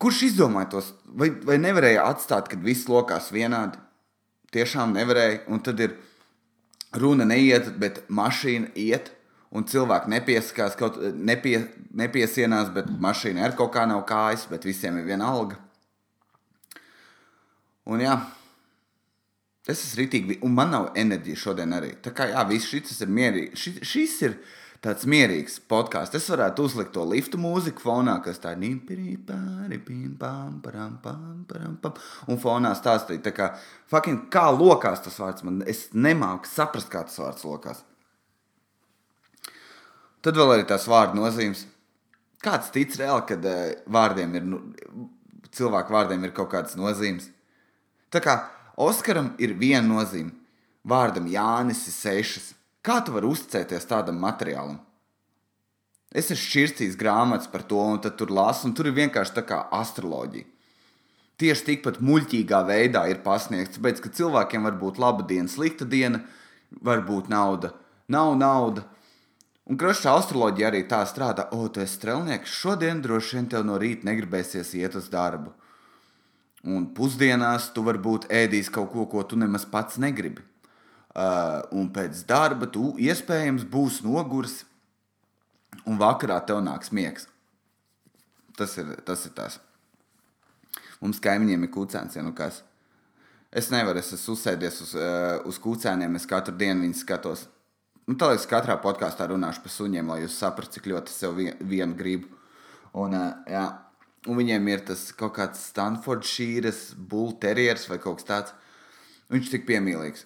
Kurš 0.00 0.22
izdomāja 0.30 0.70
tos? 0.76 0.92
Vai, 1.04 1.30
vai 1.44 1.58
nevarēja 1.60 2.06
atstāt, 2.08 2.48
kad 2.48 2.62
viss 2.64 2.88
lokās 2.88 3.32
vienādi? 3.34 3.80
Tiešām 4.54 4.94
nevarēja. 4.96 5.42
Un 5.52 5.60
tad 5.64 5.80
ir 5.84 5.98
runa 6.96 7.26
neiet, 7.28 7.74
bet 7.80 8.04
mašīna 8.08 8.72
iet. 8.78 9.12
Un 9.48 9.64
cilvēki 9.64 10.10
nepieskās, 10.12 10.74
kaut 10.76 10.98
nepie, 11.16 11.62
nepiesienās, 11.96 12.68
bet 12.74 12.90
mašīna 13.00 13.46
ar 13.46 13.54
kaut 13.56 13.72
kā 13.72 13.86
nav 13.88 14.02
kājas, 14.08 14.44
bet 14.50 14.66
visiem 14.68 14.98
ir 15.00 15.06
viena 15.08 15.30
alga. 15.32 15.56
Un 17.88 18.02
jā, 18.04 18.18
Es 19.68 19.82
esmu 19.84 20.00
rītīgi, 20.00 20.38
un 20.46 20.54
man 20.56 20.70
nav 20.72 20.86
enerģija 20.96 21.42
šodien 21.42 21.74
arī. 21.76 21.90
Tā 22.00 22.14
kā 22.16 22.30
jā, 22.30 22.40
viss 22.48 22.70
šis 22.70 23.02
ir 23.04 23.10
mierīgs. 23.12 23.60
Šis, 23.60 23.82
šis 23.90 24.14
ir 24.24 24.38
tāds 24.84 25.04
mierīgs 25.10 25.58
podkāsts. 25.68 26.16
Es 26.16 26.28
varētu 26.32 26.64
uzlikt 26.64 26.94
to 26.94 27.04
liftu 27.04 27.40
mūziku 27.42 27.84
fonā, 27.84 28.16
kas 28.24 28.40
tā 28.40 28.54
ir. 28.56 28.78
Un 32.32 32.40
fonā 32.40 32.72
stāstīt, 32.78 33.20
tā 33.26 33.34
kā, 33.36 33.50
fucking, 33.92 34.30
kā 34.32 34.48
lokās 34.56 35.04
tas 35.04 35.20
vārds. 35.20 35.44
Man, 35.44 35.60
es 35.68 35.90
nemāku 35.92 36.48
saprast, 36.48 36.88
kā 36.92 37.04
tas 37.04 37.20
vārds 37.20 37.44
lokās. 37.44 37.84
Tad 40.24 40.38
vēl 40.38 40.56
arī 40.56 40.68
tās 40.68 40.88
vārdu 40.88 41.20
nozīmes. 41.20 41.66
Kāds 42.42 42.72
tic 42.72 42.94
reāli, 42.96 43.26
kad 43.28 43.44
uh, 43.44 43.66
vārdiem 43.90 44.36
ir, 44.38 44.48
nu, 44.48 44.62
cilvēku 45.52 45.92
vārdiem 45.92 46.24
ir 46.24 46.32
kaut 46.36 46.54
kādas 46.54 46.78
nozīmes? 46.78 47.28
Tā 48.14 48.22
kā 48.24 48.38
Oskaram 48.78 49.32
ir 49.42 49.56
viena 49.58 49.82
nozīme, 49.88 50.30
vārdam 50.86 51.26
Jānis 51.26 51.80
ir 51.90 51.94
sešas. 51.96 52.52
Kā 52.84 53.00
tu 53.02 53.10
vari 53.16 53.26
uzticēties 53.26 53.88
tādam 53.90 54.20
materiālam? 54.22 54.78
Es 56.14 56.30
esmu 56.30 56.44
šķirstījis 56.44 56.94
grāmatas 56.96 57.50
par 57.52 57.66
to, 57.68 57.80
un 57.82 57.98
tur 58.00 58.30
lasu, 58.30 58.68
un 58.68 58.76
tur 58.78 58.88
ir 58.88 58.94
vienkārši 58.96 59.34
tā 59.40 59.44
kā 59.48 59.58
astroloģija. 59.80 60.46
Tieši 61.38 61.66
tikpat 61.66 61.98
muļķīgā 62.02 62.62
veidā 62.66 63.04
ir 63.10 63.20
pasniegts, 63.26 63.76
tāpēc, 63.76 64.00
ka 64.02 64.14
cilvēkiem 64.14 64.64
var 64.66 64.78
būt 64.78 64.96
laba 65.02 65.26
diena, 65.26 65.50
slikta 65.50 65.86
diena, 65.86 66.22
var 66.82 67.04
būt 67.06 67.28
nauda, 67.30 67.74
nav 68.10 68.32
nauda. 68.38 68.86
Un 69.68 69.78
krašā 69.78 70.14
astroloģija 70.18 70.70
arī 70.70 70.86
tā 70.88 71.02
strādā, 71.06 71.50
o, 71.52 71.66
tu 71.68 71.82
esi 71.82 71.98
strelnieks, 71.98 72.54
šodien 72.62 73.02
droši 73.04 73.36
vien 73.36 73.50
tev 73.52 73.66
no 73.68 73.76
rīta 73.78 74.08
negribēsies 74.08 74.72
iet 74.80 74.96
uz 74.98 75.10
darbu. 75.12 75.52
Un 76.66 76.88
pusdienās 76.94 77.68
tu 77.74 77.84
varbūt 77.86 78.26
ēdīsi 78.34 78.72
kaut 78.74 78.90
ko, 78.92 79.06
ko 79.06 79.22
tu 79.22 79.38
nemaz 79.38 79.66
pats 79.68 80.00
negribi. 80.02 80.42
Uh, 81.18 81.62
un 81.74 81.88
pēc 81.94 82.20
darba 82.28 82.66
tu 82.70 82.92
iespējams 83.00 83.64
būsi 83.70 84.04
noguris, 84.06 84.60
un 85.86 85.98
vakarā 85.98 86.38
tev 86.46 86.60
nāks 86.62 86.92
miegs. 86.94 87.26
Tas 88.58 88.74
ir 88.78 88.90
tas. 89.06 89.24
Ir 89.26 89.34
tās. 89.38 89.58
Mums 90.98 91.22
kaimiņiem 91.22 91.64
ir 91.64 91.72
kūcēns, 91.74 92.18
ja 92.18 92.24
nu 92.26 92.34
kas. 92.36 92.64
Es 93.54 93.70
nevaru, 93.72 94.02
es 94.02 94.10
esmu 94.12 94.34
uzsēdies 94.34 94.80
uz, 94.84 94.94
uh, 94.98 95.38
uz 95.48 95.60
kūcēniem, 95.62 96.18
es 96.18 96.26
katru 96.28 96.56
dienu 96.58 96.84
viņus 96.84 97.04
skatos. 97.06 97.46
Nu, 98.08 98.16
tā 98.18 98.32
liekas, 98.32 98.48
katrā 98.50 98.76
podkāstā 98.82 99.28
runāšu 99.30 99.62
par 99.64 99.72
suņiem, 99.72 100.10
lai 100.10 100.22
jūs 100.24 100.36
saprastu, 100.40 100.78
cik 100.78 100.90
ļoti 100.90 101.12
es 101.12 101.20
sev 101.22 101.36
vien, 101.38 101.54
vienu 101.60 101.96
gribu. 101.96 102.28
Un, 102.98 103.14
uh, 103.14 103.46
jā, 103.48 103.64
un 104.28 104.38
viņiem 104.38 104.72
ir 104.72 104.82
tas 104.90 105.08
kaut 105.16 105.34
kāds 105.38 105.62
Stanfordšīras 105.72 106.82
bullterjers 107.10 107.88
vai 107.90 107.98
kaut 108.02 108.20
kas 108.20 108.28
tāds. 108.28 108.56
Viņš 109.32 109.48
ir 109.48 109.54
tik 109.56 109.64
piemīlīgs. 109.68 110.24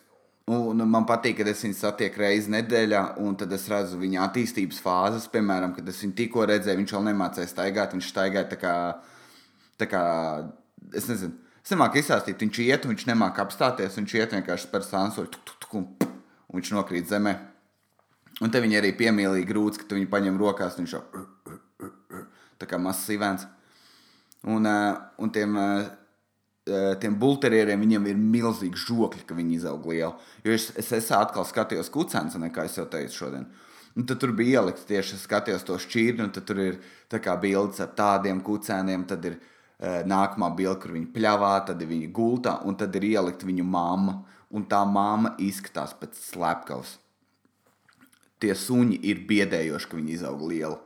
Un 0.52 0.82
man 0.90 1.04
patīk, 1.06 1.36
kad 1.38 1.48
es 1.52 1.62
viņu 1.62 1.76
satieku 1.78 2.18
reizi 2.22 2.50
nedēļā, 2.50 3.02
un 3.22 3.36
tad 3.38 3.52
es 3.54 3.68
redzu 3.70 3.98
viņa 4.00 4.24
attīstības 4.26 4.80
fāzes. 4.82 5.28
Piemēram, 5.30 5.74
kad 5.76 5.86
es 5.88 6.00
viņu 6.02 6.16
tikko 6.18 6.46
redzēju, 6.50 6.80
viņš 6.80 6.94
vēl 6.96 7.06
nemācīja 7.12 7.50
staigāt. 7.50 7.94
Viņš 7.94 8.10
staigāja 8.10 8.48
tā 8.50 8.58
kā, 8.58 8.74
tā 9.78 9.88
kā 9.90 10.02
es 10.98 11.06
nezinu, 11.10 11.38
es 11.62 11.72
nemāku 11.74 12.02
izstāstīt. 12.02 12.42
Viņš 12.42 12.60
iet, 12.66 12.90
viņš 12.90 13.06
nemāku 13.12 13.42
apstāties. 13.44 13.96
Viņš 14.00 14.18
iet 14.18 14.36
vienkārši 14.36 14.70
par 14.74 14.86
tuk, 14.90 15.70
un, 15.78 15.86
un 16.02 16.58
viņš 16.58 16.74
nokrīt 16.74 17.10
zemē. 17.10 17.36
Un 18.42 18.50
te 18.50 18.58
viņi 18.62 18.80
arī 18.80 18.90
piemīlīgi 18.98 19.46
grūts, 19.46 19.78
ka 19.78 19.86
tu 19.86 19.94
viņu 19.94 20.10
paņem 20.10 20.38
rokās, 20.40 20.74
un 20.74 20.86
viņš 20.86 20.94
jau 20.96 21.02
tā 22.58 22.66
kā 22.66 22.78
mazs 22.82 23.06
sīvēns. 23.06 23.46
Un, 24.42 24.66
eh, 24.66 24.96
un 25.16 25.30
tiem, 25.30 25.56
eh, 25.56 25.90
eh, 26.64 26.94
tiem 26.98 27.18
bulterieriem 27.18 27.80
viņiem 27.80 28.08
ir 28.10 28.16
milzīgi 28.16 28.74
žokļi, 28.74 29.26
ka 29.26 29.34
viņi 29.34 29.54
izaug 29.54 29.86
lieli. 29.86 30.14
Jo 30.42 30.52
es, 30.56 30.72
es, 30.76 30.90
es 30.92 31.10
atkal 31.14 31.46
skatījos 31.46 31.90
kucēns, 31.90 32.34
kā 32.50 32.64
es 32.64 32.76
jau 32.76 32.86
teicu 32.86 33.24
šodien. 33.24 33.46
Un 33.94 34.06
tad 34.08 34.18
tur 34.18 34.32
bija 34.32 34.62
ielikts 34.62 34.88
tieši 34.88 35.20
skatījos 35.20 35.66
to 35.68 35.76
šķirni, 35.78 36.24
un 36.24 36.30
tur 36.32 36.58
ir 36.58 36.78
bildes 37.40 37.80
ar 37.80 37.92
tādiem 37.94 38.40
kucēniem. 38.40 39.04
Tad 39.06 39.24
ir 39.28 39.36
uh, 39.36 40.00
nākamā 40.08 40.48
bilde, 40.56 40.80
kur 40.80 40.94
viņi 40.96 41.10
pļāvā, 41.12 41.66
tad 41.66 41.82
ir 41.82 41.90
viņa 41.90 42.08
gultā, 42.16 42.54
un 42.64 42.74
tad 42.74 42.96
ir 42.96 43.04
ielikt 43.04 43.44
viņu 43.44 43.66
mamma. 43.68 44.22
Un 44.48 44.64
tā 44.64 44.80
mamma 44.88 45.34
izskatās 45.38 45.92
pēc 45.92 46.16
slepkavas. 46.16 46.96
Tie 48.40 48.54
suņi 48.56 48.98
ir 49.04 49.26
biedējoši, 49.28 49.88
ka 49.88 50.00
viņi 50.00 50.16
izaug 50.16 50.40
lieli. 50.48 50.80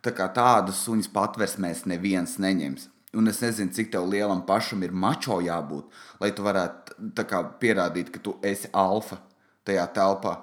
Tā 0.00 0.12
kā 0.16 0.30
tādu 0.32 0.72
suņus 0.72 1.10
patversmēs 1.12 1.84
neviens 1.88 2.38
neņems. 2.40 2.88
Un 3.18 3.26
es 3.26 3.40
nezinu, 3.42 3.72
cik 3.74 3.90
tev 3.90 4.06
lielam 4.06 4.44
pašam 4.46 4.84
ir 4.86 4.94
mačo 4.94 5.40
jābūt, 5.42 5.88
lai 6.22 6.30
tu 6.30 6.44
varētu 6.46 7.24
kā, 7.26 7.42
pierādīt, 7.58 8.12
ka 8.14 8.22
tu 8.22 8.36
esi 8.46 8.70
alfa 8.70 9.18
tajā 9.66 9.88
telpā. 9.96 10.36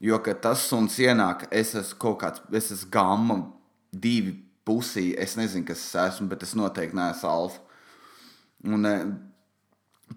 Jo, 0.00 0.18
kad 0.24 0.40
tas 0.44 0.64
suns 0.64 0.96
ienāk, 1.00 1.46
es 1.52 1.74
esmu 1.76 2.00
kaut 2.00 2.18
kāds, 2.22 2.42
es 2.56 2.70
esmu 2.72 2.90
gamma, 2.92 3.36
divi 3.92 4.34
pusī, 4.66 5.10
es 5.16 5.36
nezinu, 5.36 5.64
kas 5.68 5.84
es 5.84 5.94
esmu, 6.06 6.28
bet 6.32 6.44
es 6.44 6.56
noteikti 6.56 6.96
neesmu 6.96 7.30
alfa. 7.30 7.60
Un, 8.66 8.88
e, 8.88 8.94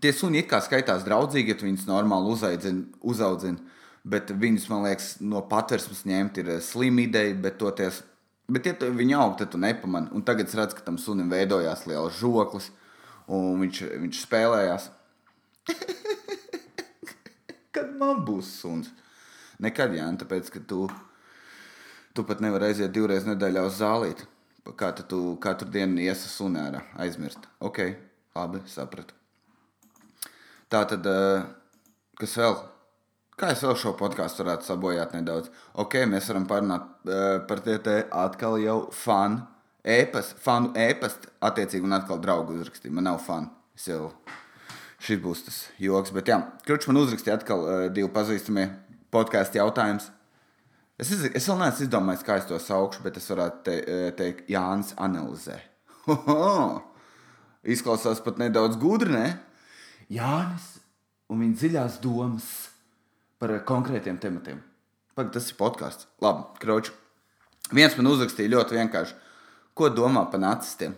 tie 0.01 0.13
suņi 0.15 0.41
it 0.41 0.49
kā 0.51 0.61
skaitās 0.63 1.05
draudzīgi, 1.07 1.53
ja 1.53 1.59
viņus 1.67 1.87
normāli 1.87 2.31
uzaudzini, 3.11 3.75
bet 4.09 4.31
viņus, 4.31 4.69
man 4.71 4.87
liekas, 4.87 5.09
no 5.19 5.43
patversmes 5.51 6.05
ņemt 6.07 6.39
ir 6.41 6.55
e, 6.55 6.59
slima 6.63 7.03
ideja, 7.05 7.35
bet 7.43 7.59
toties 7.61 8.01
Bet, 8.49 8.65
ja 8.65 8.73
viņi 8.73 9.13
aug, 9.13 9.35
tad 9.37 9.51
tu 9.53 9.59
nepamani. 9.61 10.09
Un 10.15 10.23
tagad 10.25 10.49
es 10.49 10.57
redzu, 10.57 10.79
ka 10.79 10.87
tam 10.87 10.97
sunim 11.01 11.29
veidojās 11.29 11.85
liels 11.89 12.17
žoklis, 12.17 12.71
un 13.29 13.61
viņš, 13.61 13.83
viņš 14.05 14.23
spēlējās. 14.25 14.89
Kad 17.75 17.93
man 17.99 18.23
būs 18.25 18.49
suns? 18.63 18.89
Nekad, 19.61 19.93
Jā, 19.93 20.07
tāpēc, 20.17 20.49
ka 20.55 20.63
tu, 20.65 20.87
tu 22.15 22.25
pat 22.25 22.41
nevari 22.41 22.71
aiziet 22.71 22.93
divreiz 22.95 23.27
nedēļā 23.27 23.67
uz 23.67 23.77
zālīti. 23.81 24.25
Kā 24.79 24.91
tu 24.97 25.19
katru 25.41 25.69
dienu 25.73 26.01
iesi 26.01 26.29
sunē 26.29 26.65
ārā, 26.69 26.81
aizmirst. 27.01 27.45
Ok, 27.63 27.79
labi, 28.37 28.61
sapratu. 28.69 29.15
Tā 30.69 30.83
tad, 30.89 31.05
eh, 31.09 31.45
kas 32.19 32.35
vēl? 32.37 32.57
Kā 33.39 33.53
es 33.53 33.61
vēl 33.63 33.77
šo 33.79 33.93
podkāstu 33.95 34.43
varētu 34.43 34.67
sabojāt 34.67 35.13
nedaudz? 35.15 35.47
Ok, 35.79 36.01
mēs 36.11 36.27
varam 36.27 36.43
parunāt 36.49 36.89
uh, 37.07 37.37
par 37.47 37.61
tie 37.63 37.77
te 37.79 38.01
atkal 38.11 38.57
jau 38.59 38.81
fanu 38.91 39.45
ēpastu, 39.87 40.35
fanu 40.43 40.73
ēpastu, 40.75 41.29
attiecīgi 41.47 41.87
un 41.87 41.95
atkal 41.95 42.19
draugu 42.19 42.57
uzrakstīju. 42.57 42.91
Man 42.97 43.07
nav 43.07 43.21
fanu. 43.23 43.47
Es 43.79 43.85
jau 43.87 44.09
šis 44.99 45.21
būs 45.23 45.45
tas 45.45 45.59
joks. 45.79 46.11
Bet 46.11 46.27
jā, 46.27 46.41
Kručs 46.67 46.89
man 46.89 46.99
uzrakstīja 46.99 47.37
atkal 47.39 47.63
uh, 47.63 47.83
divi 47.95 48.09
pazīstamie 48.11 48.65
podkāstu 49.15 49.61
jautājumus. 49.61 50.09
Es, 50.99 51.13
iz, 51.15 51.23
es 51.31 51.47
vēl 51.47 51.61
neesmu 51.61 51.85
izdomājis, 51.85 52.25
kā 52.27 52.35
es 52.41 52.49
to 52.49 52.59
saukšu, 52.59 53.05
bet 53.05 53.21
es 53.21 53.29
varētu 53.31 53.63
te, 53.69 53.75
eh, 53.79 54.09
teikt, 54.19 54.49
Jānis 54.51 54.91
analizē. 54.99 55.55
Hoho! 56.09 56.81
Izklausās 57.75 58.19
pat 58.25 58.41
nedaudz 58.41 58.75
gudri, 58.79 59.15
ne? 59.15 59.29
Jānis 60.11 60.67
un 61.31 61.39
viņa 61.45 61.55
dziļās 61.61 61.97
domas 62.03 62.49
par 63.39 63.53
konkrētiem 63.67 64.19
tematiem. 64.21 64.59
Pagaid, 65.15 65.33
tas 65.35 65.49
ir 65.51 65.57
podkāsts. 65.59 66.07
Labi, 66.23 66.45
kroči. 66.61 66.93
Viens 67.75 67.95
man 67.97 68.09
uzrakstīja 68.11 68.53
ļoti 68.55 68.77
vienkārši. 68.77 69.15
Ko 69.77 69.89
domā 69.93 70.25
par 70.31 70.41
nacistiem? 70.43 70.95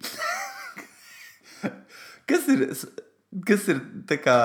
kas 2.30 2.48
ir, 2.50 2.64
kas 3.46 3.68
ir 3.70 3.82
kā, 4.24 4.36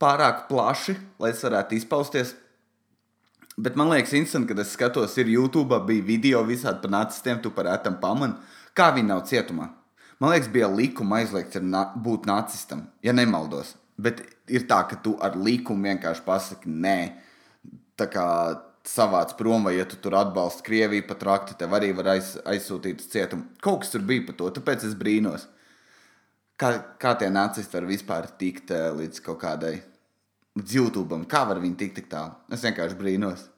pārāk 0.00 0.46
plaši, 0.48 0.96
lai 1.20 1.32
es 1.34 1.44
varētu 1.44 1.78
izpausties? 1.78 2.34
Bet 3.54 3.76
man 3.78 3.92
liekas, 3.92 4.14
instant, 4.18 4.48
kad 4.50 4.58
es 4.58 4.72
skatos, 4.74 5.14
ir 5.20 5.30
YouTube, 5.30 5.78
bija 5.86 6.06
video 6.06 6.42
visādi 6.46 6.82
par 6.82 6.94
nacistiem, 6.96 7.40
tu 7.42 7.52
par 7.54 7.70
ētam 7.70 8.00
pamanu. 8.02 8.40
Kā 8.74 8.90
viņi 8.94 9.10
nav 9.12 9.22
cietumā? 9.30 9.68
Man 10.18 10.32
liekas, 10.32 10.50
bija 10.50 10.70
likuma 10.70 11.20
aizliegts 11.20 11.60
na 11.62 11.84
būt 11.94 12.26
nacistam, 12.30 12.88
ja 13.02 13.14
nemaldos. 13.14 13.76
Bet 14.00 14.24
ir 14.48 14.66
tā, 14.68 14.82
ka 14.88 14.98
tu 15.02 15.14
ar 15.22 15.36
likumu 15.38 15.88
vienkārši 15.88 16.24
pasaki 16.26 16.70
nē. 16.70 16.98
Tā 17.98 18.08
kā 18.10 18.26
savāc 18.84 19.32
prom, 19.38 19.64
vai 19.64 19.78
ja 19.78 19.86
tu 19.88 19.96
tur 19.96 20.16
atbalsti 20.18 20.64
Krieviju 20.66 21.06
pat 21.08 21.22
rakti, 21.24 21.56
tev 21.58 21.72
arī 21.76 21.92
var 21.96 22.12
aiz, 22.16 22.34
aizsūtīt 22.44 23.00
uz 23.00 23.08
cietumu. 23.12 23.48
Kaut 23.64 23.82
kas 23.84 23.94
tur 23.94 24.04
bija 24.04 24.26
par 24.26 24.36
to, 24.40 24.50
tāpēc 24.58 24.84
es 24.88 24.96
brīnos. 24.98 25.46
Kā, 26.60 26.70
kā 27.00 27.14
tie 27.18 27.30
nacisti 27.32 27.74
var 27.74 27.88
vispār 27.88 28.28
tikt 28.38 28.70
uh, 28.74 28.90
līdz 28.98 29.22
kaut 29.24 29.40
kādai, 29.40 29.78
līdz 30.58 30.74
YouTube, 30.76 31.18
kā 31.30 31.42
var 31.48 31.62
viņi 31.62 31.78
tikt 31.80 31.96
tik 31.98 32.10
tālu? 32.12 32.36
Es 32.52 32.62
vienkārši 32.66 32.98
brīnos. 33.00 33.48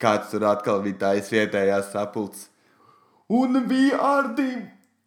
Kāds 0.00 0.32
tur 0.32 0.48
atkal 0.48 0.80
bija 0.82 0.98
taisa 1.04 1.36
vietējās 1.36 1.92
sapulces. 1.92 2.48
Un 3.30 3.60
bija 3.68 4.00
ar 4.02 4.32
the 4.34 4.64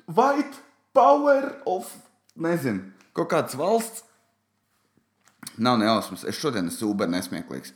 white 0.07 0.61
power 0.95 1.57
of, 1.67 1.89
nezinu, 2.39 2.92
kaut 3.17 3.31
kāds 3.31 3.57
valsts. 3.59 4.03
Nav 5.57 5.77
nejausmas. 5.81 6.23
Es 6.25 6.39
šodien 6.39 6.69
esmu 6.69 6.79
super 6.79 7.09
nesmieklīgs. 7.11 7.73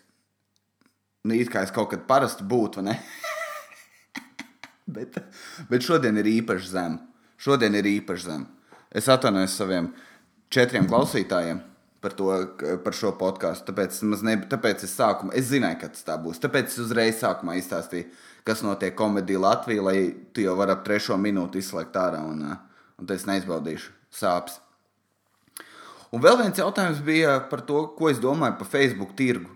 Nu, 1.28 1.36
it 1.36 1.52
kā 1.52 1.65
es 1.65 1.73
kaut 1.76 1.91
kad 1.91 2.06
parasti 2.08 2.45
būtu, 2.47 2.82
vai 2.82 2.93
ne? 2.93 3.00
bet, 4.95 5.17
bet 5.69 5.86
šodien 5.86 6.17
ir 6.21 6.30
īpaši 6.38 6.71
zem. 6.71 7.00
Šodien 7.38 7.76
ir 7.78 7.89
īpaši 7.89 8.30
zem. 8.30 8.45
Es 8.95 9.10
atvainojos 9.12 9.58
saviem 9.60 9.91
četriem 10.54 10.88
klausītājiem 10.88 11.60
par, 12.02 12.15
to, 12.15 12.30
par 12.86 12.95
šo 12.95 13.12
podkāstu. 13.19 13.67
Tāpēc, 13.71 14.00
ne, 14.26 14.38
tāpēc 14.50 14.86
es 14.88 14.95
sākumā, 14.95 15.36
es 15.38 15.50
zināju, 15.52 15.82
ka 15.82 15.91
tas 15.93 16.06
tā 16.08 16.15
būs. 16.21 16.39
Tāpēc 16.43 16.71
es 16.71 16.80
uzreiz 16.86 17.19
sākumā 17.19 17.58
izstāstīju, 17.60 18.08
kas 18.47 18.63
notiek 18.63 18.95
komēdijā 18.97 19.41
Latvijā, 19.43 19.84
lai 19.84 19.97
tu 20.34 20.45
jau 20.45 20.56
vari 20.60 20.78
ap 20.78 20.86
trešo 20.88 21.19
minūti 21.19 21.60
izslēgt 21.62 22.00
ārā 22.00 22.23
un, 22.23 22.45
un 22.47 23.13
es 23.13 23.28
neizbaudīšu 23.28 23.91
sāpes. 24.13 24.62
Un 26.15 26.24
vēl 26.24 26.39
viens 26.39 26.60
jautājums 26.60 27.04
bija 27.04 27.38
par 27.52 27.65
to, 27.67 27.84
ko 27.98 28.10
es 28.12 28.22
domāju 28.24 28.58
par 28.60 28.70
Facebook 28.72 29.15
tirgu. 29.20 29.52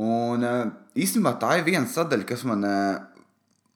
Un 0.00 0.44
īstenībā 0.94 1.34
tā 1.42 1.56
ir 1.58 1.66
viena 1.66 1.88
sadaļa, 1.90 2.26
kas 2.28 2.44
man 2.48 2.64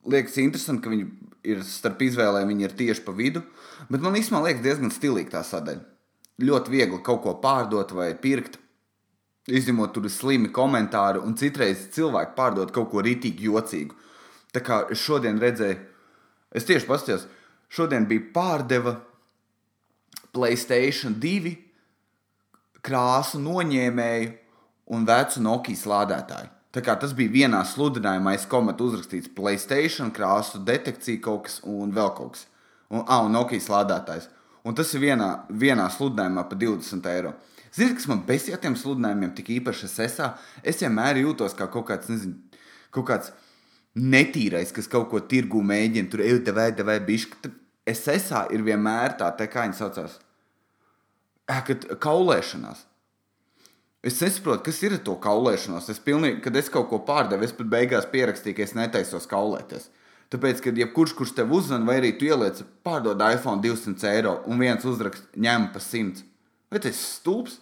liekas 0.08 0.38
interesanti, 0.40 0.84
ka 0.84 0.92
viņi 0.92 1.08
ir 1.54 1.64
starp 1.66 2.04
izvēlēm, 2.06 2.48
viņi 2.52 2.68
ir 2.68 2.78
tieši 2.78 3.04
pa 3.04 3.12
vidu. 3.16 3.42
Bet 3.90 4.00
man 4.04 4.16
īstenībā 4.16 4.46
liekas 4.46 4.64
diezgan 4.64 4.94
stilīga 4.94 5.36
tā 5.36 5.44
sadaļa 5.44 5.90
ļoti 6.42 6.70
viegli 6.70 7.00
kaut 7.04 7.22
ko 7.22 7.36
pārdot 7.42 7.94
vai 7.94 8.12
pirkt. 8.18 8.58
Izņemot 9.44 9.92
tur 9.92 10.08
slimi 10.08 10.48
komentāri, 10.48 11.20
un 11.20 11.36
citreiz 11.36 11.90
cilvēki 11.92 12.32
pārdod 12.36 12.72
kaut 12.72 12.88
ko 12.90 13.02
rītīgi 13.04 13.44
jocīgu. 13.50 13.96
Tā 14.54 14.62
kā 14.64 14.84
es 14.90 15.02
šodien 15.04 15.36
redzēju, 15.42 15.76
es 16.54 16.64
tieši 16.64 16.88
paskatījos, 16.88 17.26
šodien 17.68 18.06
bija 18.08 18.24
pārdeva 18.32 18.96
Playstation 20.34 21.14
2 21.22 21.54
krāsu 22.84 23.40
noņēmēju 23.42 24.32
un 24.94 25.06
vecu 25.08 25.42
Nokijas 25.44 25.86
lādētāju. 25.88 26.50
Tā 26.74 26.82
kā 26.82 26.96
tas 26.98 27.14
bija 27.14 27.30
vienā 27.30 27.60
sludinājumā, 27.70 28.34
es 28.34 28.48
komentu 28.50 28.88
uzrakstīts 28.88 29.30
Playstation, 29.36 30.10
krāsu 30.14 30.58
detekcija 30.66 31.22
kaut 31.22 31.46
kas 31.46 31.60
un 31.62 31.94
vēl 31.94 32.10
kaut 32.16 32.34
kas. 32.34 32.48
Un, 32.90 33.04
ah, 33.06 33.22
un 33.22 33.32
Nokijas 33.34 33.70
lādētājs. 33.70 34.28
Un 34.64 34.74
tas 34.74 34.90
ir 34.96 35.04
vienā, 35.04 35.28
vienā 35.48 35.86
sludinājumā 35.92 36.46
par 36.50 36.58
20 36.58 37.08
eiro. 37.12 37.34
Ziniet, 37.74 37.96
kas 37.98 38.08
man 38.10 38.22
besīja 38.26 38.58
tiem 38.62 38.76
sludinājumiem, 38.78 39.32
tik 39.36 39.50
īpaši 39.56 39.86
es 39.86 39.96
esmu? 40.08 40.30
Es 40.62 40.82
vienmēr 40.82 41.20
jūtos 41.22 41.56
kā 41.58 41.66
kaut 41.70 41.88
kāds, 41.88 42.10
nezinu, 42.10 42.60
kaut 42.94 43.08
kāds 43.08 43.32
netīrais, 43.94 44.72
kas 44.74 44.90
kaut 44.90 45.08
ko 45.10 45.22
tirgu 45.30 45.62
mēģina, 45.62 46.10
tur 46.10 46.22
ej, 46.24 46.40
vai 46.54 46.70
vai 46.86 46.98
bišķi. 47.06 47.54
Esmu 47.86 48.46
ir 48.54 48.64
vienmēr 48.64 49.18
tā, 49.20 49.28
tā 49.36 49.46
kā 49.50 49.66
viņi 49.66 49.76
saucās, 49.76 50.16
kad 51.46 51.84
kaulēšanās. 52.00 52.86
Es 54.04 54.20
nesaprotu, 54.20 54.66
kas 54.66 54.82
ir 54.84 54.98
to 55.04 55.16
kaulēšanos. 55.20 55.88
Es 55.92 56.00
pilnīgi, 56.00 56.42
kad 56.44 56.56
es 56.60 56.68
kaut 56.72 56.90
ko 56.90 56.98
pārdevu, 57.08 57.44
es 57.44 57.54
pat 57.56 57.70
beigās 57.72 58.08
pierakstīju, 58.12 58.56
ka 58.56 58.64
es 58.66 58.74
netaisos 58.76 59.28
kaulēties. 59.30 59.88
Tāpēc, 60.32 60.60
kad 60.64 60.80
jebkurš, 60.80 61.14
kurš 61.16 61.32
tev 61.38 61.52
uzzina, 61.56 61.84
vai 61.88 61.98
arī 62.00 62.10
tu 62.18 62.28
ieliec, 62.28 62.60
pārdod 62.84 63.20
iPhone 63.24 63.64
200 63.64 64.10
eiro 64.10 64.34
un 64.50 64.60
viens 64.60 64.84
uzrakst, 64.84 65.30
ņem 65.40 65.70
pa 65.72 65.80
100. 65.80 66.24
Vai 66.72 66.82
tas 66.84 66.92
ir 66.92 67.00
stulbs? 67.00 67.60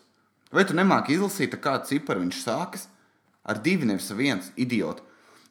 Vai 0.52 0.64
tu 0.66 0.74
nemāki 0.74 1.14
izlasīt, 1.14 1.54
kāda 1.62 1.86
cipara 1.88 2.22
viņš 2.22 2.42
sākas? 2.42 2.88
Ar 3.46 3.58
divi 3.62 3.86
nevis 3.86 4.10
viens 4.14 4.50
idiots. 4.56 5.02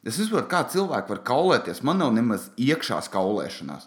Es 0.04 0.18
saprotu, 0.18 0.48
kā 0.50 0.64
cilvēki 0.66 1.12
var 1.12 1.22
kaulēties. 1.24 1.82
Man 1.86 2.00
nav 2.02 2.12
nemaz 2.16 2.48
iekšās 2.60 3.08
kaulēšanās. 3.12 3.86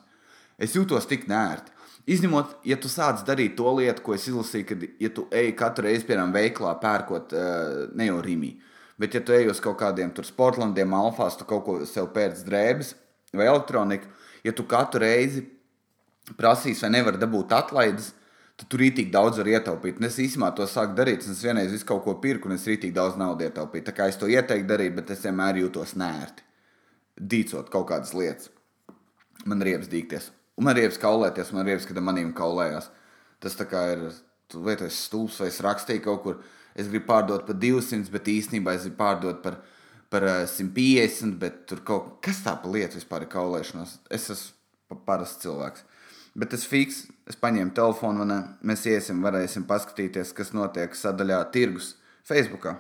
Es 0.62 0.76
jūtos 0.78 1.08
tik 1.10 1.28
nērti. 1.32 1.74
Izņemot, 2.16 2.60
ja 2.70 2.78
tu 2.78 2.90
sāc 2.92 3.24
darīt 3.26 3.56
to 3.58 3.72
lietu, 3.80 4.04
ko 4.06 4.14
es 4.14 4.28
izlasīju, 4.30 4.66
kad 4.70 4.84
ja 5.02 5.10
tu 5.10 5.26
ej 5.34 5.50
katru 5.58 5.88
reizi, 5.88 6.06
piemēram, 6.06 6.36
veiklā 6.36 6.76
pērkot 6.82 7.34
uh, 7.34 7.80
ne 7.98 8.12
jau 8.12 8.20
rīmī, 8.22 8.52
bet 9.02 9.18
ja 9.18 9.24
tu 9.26 9.34
ej 9.34 9.50
uz 9.50 9.62
kaut 9.64 9.80
kādiem 9.80 10.12
tur 10.14 10.28
sportlandiem, 10.28 10.94
alfās, 10.94 11.38
tu 11.40 11.48
kaut 11.50 11.66
ko 11.66 11.80
sev 11.90 12.12
pēc 12.14 12.44
drēbes, 12.46 12.94
vai 13.34 13.50
elektroniku, 13.50 14.12
ja 14.46 14.54
tu 14.54 14.68
katru 14.70 15.02
reizi 15.02 15.48
prasīsi, 16.38 16.86
vai 16.86 16.94
nevar 17.00 17.18
dabūt 17.22 17.58
atlaides, 17.58 18.14
tad 18.56 18.70
tur 18.72 18.82
rītīgi 18.86 19.12
daudz 19.14 19.42
var 19.42 19.50
ietaupīt. 19.52 20.00
Un 20.00 20.08
es 20.08 20.22
īstenībā 20.22 20.54
to 20.56 20.68
sāku 20.70 20.96
darīt. 20.98 21.26
Es 21.28 21.44
vienreiz 21.44 21.74
visu 21.74 21.88
kaut 21.90 22.06
ko 22.06 22.16
pirku, 22.24 22.50
un 22.50 22.56
es 22.56 22.66
rītīgi 22.70 22.96
daudz 22.96 23.18
naudas 23.20 23.50
ietaupīju. 23.50 23.86
Tā 23.90 23.96
kā 23.98 24.08
es 24.10 24.20
to 24.22 24.30
ieteiktu 24.32 24.70
darīt, 24.70 24.96
bet 24.96 25.12
es 25.12 25.26
vienmēr 25.26 25.60
jūtos 25.66 25.98
nērti. 26.00 26.46
Dīcot 27.20 27.70
kaut 27.74 27.90
kādas 27.92 28.16
lietas. 28.16 28.50
Man 29.46 29.62
ir 29.62 29.74
riepas 29.74 29.92
dīkties. 29.92 30.32
Un 30.56 30.68
man 30.68 30.78
ir 30.78 30.86
riepas 30.86 31.02
kaulēties, 31.02 31.52
man 31.52 31.66
ir 31.66 31.74
riepas, 31.74 31.88
kad 31.90 32.00
manīm 32.04 32.34
kaulējās. 32.36 32.90
Tas 33.44 33.58
tā 33.60 33.68
kā 33.68 33.82
ir, 33.94 34.06
tu 34.52 34.62
lietas 34.64 34.98
stulbs 35.08 35.42
vai 35.42 35.50
es 35.52 35.62
rakstīju 35.64 36.04
kaut 36.06 36.22
kur. 36.24 36.44
Es 36.76 36.90
gribu 36.92 37.08
pārdot 37.08 37.46
par 37.48 37.56
200, 37.60 38.12
bet 38.12 38.28
īstenībā 38.32 38.76
es 38.76 38.88
gribu 38.88 39.00
pārdot 39.00 39.42
par 39.44 39.60
100 39.60 39.74
par 40.10 40.48
150, 40.48 41.34
eh, 41.34 41.38
bet 41.40 41.66
tur 41.68 41.82
kaut 41.84 42.22
kas 42.22 42.42
tā 42.46 42.56
pa 42.62 42.70
lietu 42.70 43.00
vispār 43.00 43.26
ir 43.26 43.32
kaulēšanās. 43.32 43.98
Es 44.10 44.30
esmu 44.30 45.00
parasts 45.06 45.44
cilvēks. 45.44 45.84
Bet 46.36 46.52
tas 46.52 46.66
fiks, 46.68 47.06
es 47.28 47.36
paņēmu 47.36 47.74
telefonu, 47.74 48.22
un 48.22 48.56
mēs 48.64 48.86
iesim, 48.86 49.22
varēsim 49.24 49.66
paskatīties, 49.68 50.34
kas 50.36 50.52
notiek 50.52 50.92
sadaļā 50.92 51.40
tirgus 51.52 51.96
Facebookā. 52.28 52.76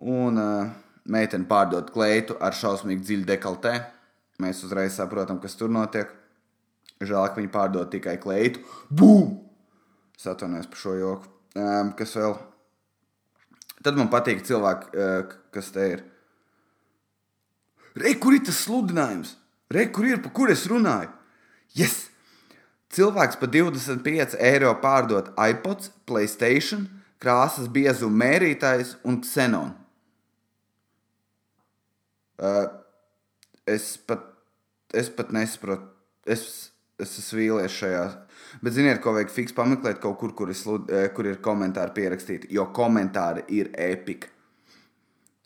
Un 0.00 0.38
uh, 0.38 0.70
meitene 1.04 1.44
pārdod 1.44 1.92
kleitu 1.92 2.36
ar 2.40 2.56
šausmīgi 2.56 3.04
dziļu 3.04 3.28
dekaltē. 3.28 3.74
Mēs 4.40 4.64
uzreiz 4.64 4.96
saprotam, 4.96 5.38
kas 5.40 5.54
tur 5.54 5.68
notiek. 5.68 6.08
Žēl, 7.02 7.28
ka 7.28 7.40
viņi 7.40 7.50
pārdod 7.52 7.90
tikai 7.92 8.16
kleitu. 8.22 8.62
Bum! 8.90 9.34
Es 10.18 10.28
atvainojos 10.30 10.68
par 10.70 10.78
šo 10.78 10.94
joku. 10.98 11.30
Um, 11.58 11.92
kas 11.98 12.14
vēl? 12.16 12.36
Tad 13.82 13.98
man 13.98 14.10
patīk 14.12 14.44
cilvēki, 14.46 14.92
uh, 14.94 15.34
kas 15.54 15.72
te 15.74 15.88
ir. 15.96 16.04
Re, 17.98 18.14
kur 18.22 18.36
ir 18.36 18.44
tas 18.46 18.62
sludinājums? 18.62 19.34
Re, 19.72 19.88
kur 19.92 20.06
ir, 20.08 20.22
par 20.22 20.32
kur 20.36 20.52
es 20.52 20.64
runāju? 20.70 21.10
Yes! 21.76 22.06
Cilvēks 22.92 23.38
par 23.40 23.48
25 23.48 24.36
eiro 24.36 24.72
pārdot 24.82 25.30
iPods, 25.40 25.88
Playstation, 26.08 26.84
krāsas 27.22 27.70
biezu 27.72 28.10
mērītājs 28.12 28.98
un 29.08 29.22
ksenon. 29.24 29.72
Uh, 32.42 32.66
es, 33.68 33.94
pat, 33.96 34.26
es 34.92 35.08
pat 35.14 35.32
nesaprotu. 35.32 35.88
Es, 36.28 36.71
es 37.02 37.16
esmu 37.20 37.40
vīlies 37.40 37.80
šajā. 37.80 38.04
Bet 38.62 38.76
ziniet, 38.76 39.00
ko 39.02 39.14
vajag 39.16 39.32
fiks 39.32 39.56
pameklēt 39.56 40.00
kaut 40.02 40.18
kur, 40.20 40.36
kur, 40.36 40.52
slud, 40.56 40.90
kur 41.16 41.28
ir 41.28 41.40
komentāri 41.44 41.96
pierakstīti. 41.96 42.52
Jo 42.52 42.68
komentāri 42.76 43.46
ir 43.54 43.72
epika 43.80 44.32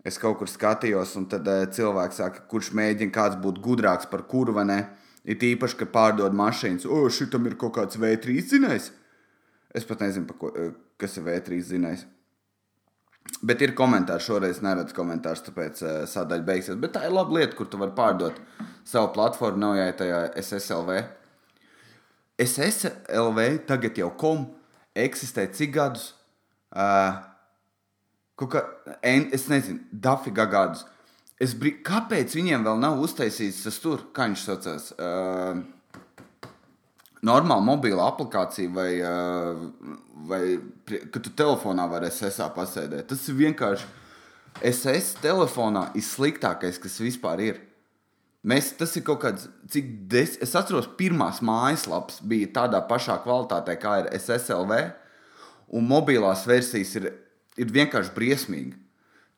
es 0.07 0.21
kaut 0.23 0.39
kur 0.41 0.51
skatījos, 0.51 1.17
un 1.19 1.27
tad 1.31 1.49
uh, 1.51 1.65
cilvēks 1.73 2.21
saka, 2.23 2.45
kurš 2.51 2.71
mēģina 2.79 3.15
kāds 3.15 3.39
būt 3.43 3.59
gudrāks 3.65 4.09
par 4.11 4.27
kuru 4.31 4.55
vai 4.57 4.67
ne. 4.69 4.81
Ir 5.27 5.43
īpaši, 5.43 5.81
ka 5.81 5.89
pārdod 5.91 6.37
mašīnas, 6.39 6.87
o, 6.87 7.01
šitam 7.11 7.49
ir 7.49 7.57
kaut 7.59 7.75
kāds 7.75 7.99
V3 7.99 8.37
zinājums. 8.53 8.93
Es 9.75 9.87
pat 9.89 10.05
nezinu, 10.05 10.37
ko, 10.39 10.53
uh, 10.53 10.77
kas 11.01 11.19
ir 11.19 11.27
V3 11.27 11.59
zinājums. 11.73 12.07
Bet 13.43 13.59
ir 13.67 13.75
komentāri, 13.75 14.23
šoreiz 14.23 14.61
neredzu 14.63 14.95
komentārus, 14.95 15.43
tāpēc 15.49 15.83
uh, 15.83 15.95
sadaļa 16.07 16.47
beigsies. 16.47 16.79
Bet 16.79 16.95
tā 16.95 17.09
ir 17.09 17.15
laba 17.17 17.41
lieta, 17.41 17.57
kur 17.59 17.67
tu 17.67 17.81
vari 17.81 17.97
pārdot 17.97 18.39
savu 18.87 19.11
platformu, 19.17 19.65
nav 19.65 19.81
jāiet 19.81 19.99
tajā 19.99 20.21
SSLV. 20.45 21.01
SSLV 22.39 23.47
tagad 23.69 23.97
jau 23.97 24.11
kom 24.19 24.45
eksistē 24.97 25.47
cik 25.53 25.73
gadus? 25.77 26.11
Uh, 26.77 27.17
kā, 28.37 28.63
en, 29.01 29.31
es 29.33 29.47
nezinu, 29.49 29.81
dafiga 29.93 30.45
gadus. 30.51 30.85
Es 31.41 31.55
brī... 31.57 31.75
Kāpēc 31.85 32.37
viņiem 32.37 32.65
vēl 32.65 32.81
nav 32.81 33.01
uztaisīts 33.05 33.65
tas 33.65 33.81
tur, 33.81 34.09
kā 34.17 34.29
viņš 34.29 34.45
saucās? 34.45 34.91
Uh, 34.97 35.63
normāla 37.25 37.65
mobila 37.65 38.09
aplikācija, 38.11 38.73
vai, 38.73 38.91
uh, 39.01 39.97
vai 40.29 40.43
ka 41.13 41.21
tu 41.21 41.33
telefonā 41.37 41.89
vari 41.93 42.11
SSA 42.13 42.51
pasēdēt. 42.57 43.09
Tas 43.13 43.25
ir 43.29 43.41
vienkārši. 43.41 43.89
SS 44.65 45.19
telefonā 45.21 45.91
ir 45.97 46.05
sliktākais, 46.05 46.81
kas 46.81 47.01
vispār 47.05 47.43
ir. 47.45 47.66
Mēs, 48.47 48.71
tas 48.79 48.93
ir 48.95 49.03
kaut 49.07 49.25
kāds, 49.25 49.49
cik 49.73 49.89
des, 50.11 50.37
es 50.43 50.55
atceros, 50.55 50.87
pirmās 50.99 51.41
mājaslapas 51.43 52.21
bija 52.23 52.53
tādā 52.61 52.79
pašā 52.87 53.19
kvalitātē, 53.25 53.75
kā 53.83 53.97
ir 54.05 54.11
SSLV, 54.21 54.77
un 55.75 55.89
mobilās 55.89 56.45
versijas 56.47 56.95
ir, 57.01 57.09
ir 57.59 57.73
vienkārši 57.75 58.15
briesmīgi. 58.15 58.77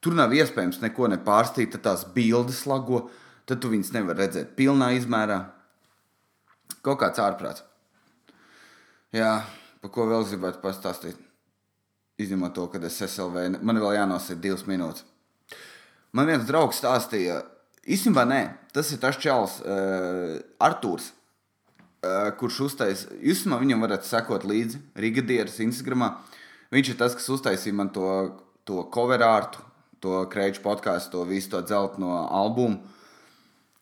Tur 0.04 0.14
nav 0.14 0.34
iespējams 0.36 0.82
neko 0.82 1.08
nepārstīt, 1.14 1.72
tad 1.72 1.86
tās 1.86 2.04
bildes 2.14 2.60
lago, 2.68 3.06
tad 3.48 3.62
tu 3.62 3.72
viņas 3.72 3.94
nevar 3.96 4.20
redzēt 4.20 4.52
pilnā 4.58 4.92
izmērā. 4.98 5.40
Kaut 6.84 7.00
kāds 7.00 7.24
ārprāts. 7.24 7.64
Jā, 9.16 9.40
par 9.80 9.92
ko 9.94 10.04
vēl 10.10 10.28
gribētu 10.28 10.60
pastāstīt? 10.62 11.16
Izņemot 12.20 12.52
to, 12.54 12.66
ka 12.68 12.80
es 12.84 12.98
SLV, 13.06 13.62
man 13.62 13.80
vēl 13.80 13.96
jānosaka 13.96 14.42
divas 14.42 14.66
minūtes. 14.68 15.06
Man 16.12 16.28
viens 16.28 16.44
draugs 16.48 16.80
stāstīja, 16.82 17.40
īstenībā 17.88 18.24
nē, 18.28 18.42
tas 18.78 18.90
ir 18.94 19.00
tas 19.02 19.18
čels, 19.18 19.58
uh, 19.66 20.38
Artūrs, 20.62 21.10
uh, 21.10 22.28
kurš 22.38 22.60
uztaisīja, 22.68 23.18
īstenībā 23.32 23.58
viņam 23.62 23.86
varat 23.86 24.06
sekot 24.06 24.46
līdzi 24.46 24.80
Rigadieras 25.02 25.58
Instagramā. 25.64 26.14
Viņš 26.74 26.92
ir 26.92 27.00
tas, 27.00 27.16
kas 27.18 27.30
uztaisīja 27.32 27.74
man 27.74 27.90
to, 27.90 28.06
to 28.68 28.84
cover 28.94 29.24
ārtu, 29.24 29.64
to 30.04 30.22
kreču 30.30 30.62
podkāstu, 30.62 31.16
to 31.16 31.26
visu 31.26 31.50
to 31.56 31.62
dzeltu 31.66 32.02
no 32.04 32.14
albuma. 32.22 32.78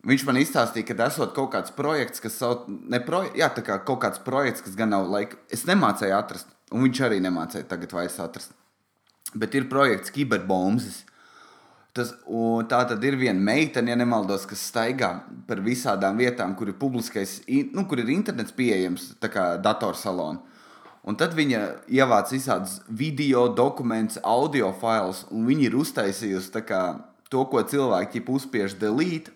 Viņš 0.07 0.23
man 0.29 0.39
izstāstīja, 0.39 0.87
ka 0.87 1.09
esot 1.09 1.33
kaut 1.35 1.51
kāds 1.51 1.73
projekts, 1.75 2.23
kas 2.23 2.37
sauc, 2.39 2.69
ne 2.71 3.01
proje, 3.03 3.33
jā, 3.41 3.49
tā 3.51 3.65
kā 3.67 3.81
kaut 3.83 4.05
kāds 4.05 4.23
projekts, 4.23 4.63
kas 4.63 4.77
gan 4.79 4.93
nav 4.95 5.09
laika. 5.11 5.39
Es 5.51 5.67
nemācīju 5.67 6.15
atrast, 6.15 6.53
un 6.71 6.87
viņš 6.87 7.01
arī 7.09 7.19
nemācīja 7.25 7.67
tagad 7.67 7.95
vairs 7.97 8.21
atrast. 8.23 8.55
Bet 9.35 9.57
ir 9.59 9.67
projekts 9.69 10.15
Kiberbombs. 10.15 11.03
Tas, 11.97 12.11
tā 12.69 12.81
tad 12.91 13.05
ir 13.09 13.17
viena 13.17 13.41
meitene, 13.41 13.95
ja 13.95 13.97
nemaldos, 13.97 14.45
kas 14.49 14.67
staigā 14.69 15.09
par 15.49 15.63
visādām 15.65 16.19
vietām, 16.21 16.53
kur 16.59 16.69
ir 16.69 16.77
publiskais, 16.77 17.39
nu, 17.73 17.87
kur 17.89 18.03
ir 18.03 18.13
internets 18.13 18.53
pieejams, 18.57 19.15
tā 19.23 19.31
kā 19.33 19.47
datorsalonā. 19.65 20.43
Un 21.07 21.15
tad 21.15 21.37
viņa 21.39 21.61
ievāc 21.95 22.33
visādus 22.35 22.81
video, 22.91 23.45
dokumentus, 23.55 24.19
audio 24.27 24.73
failus, 24.81 25.23
un 25.31 25.47
viņi 25.47 25.69
ir 25.69 25.77
uztaisījusi 25.79 26.63
kā, 26.67 26.81
to, 27.31 27.45
ko 27.47 27.63
cilvēki 27.63 28.25
uzspiež 28.27 28.75
delete, 28.81 29.31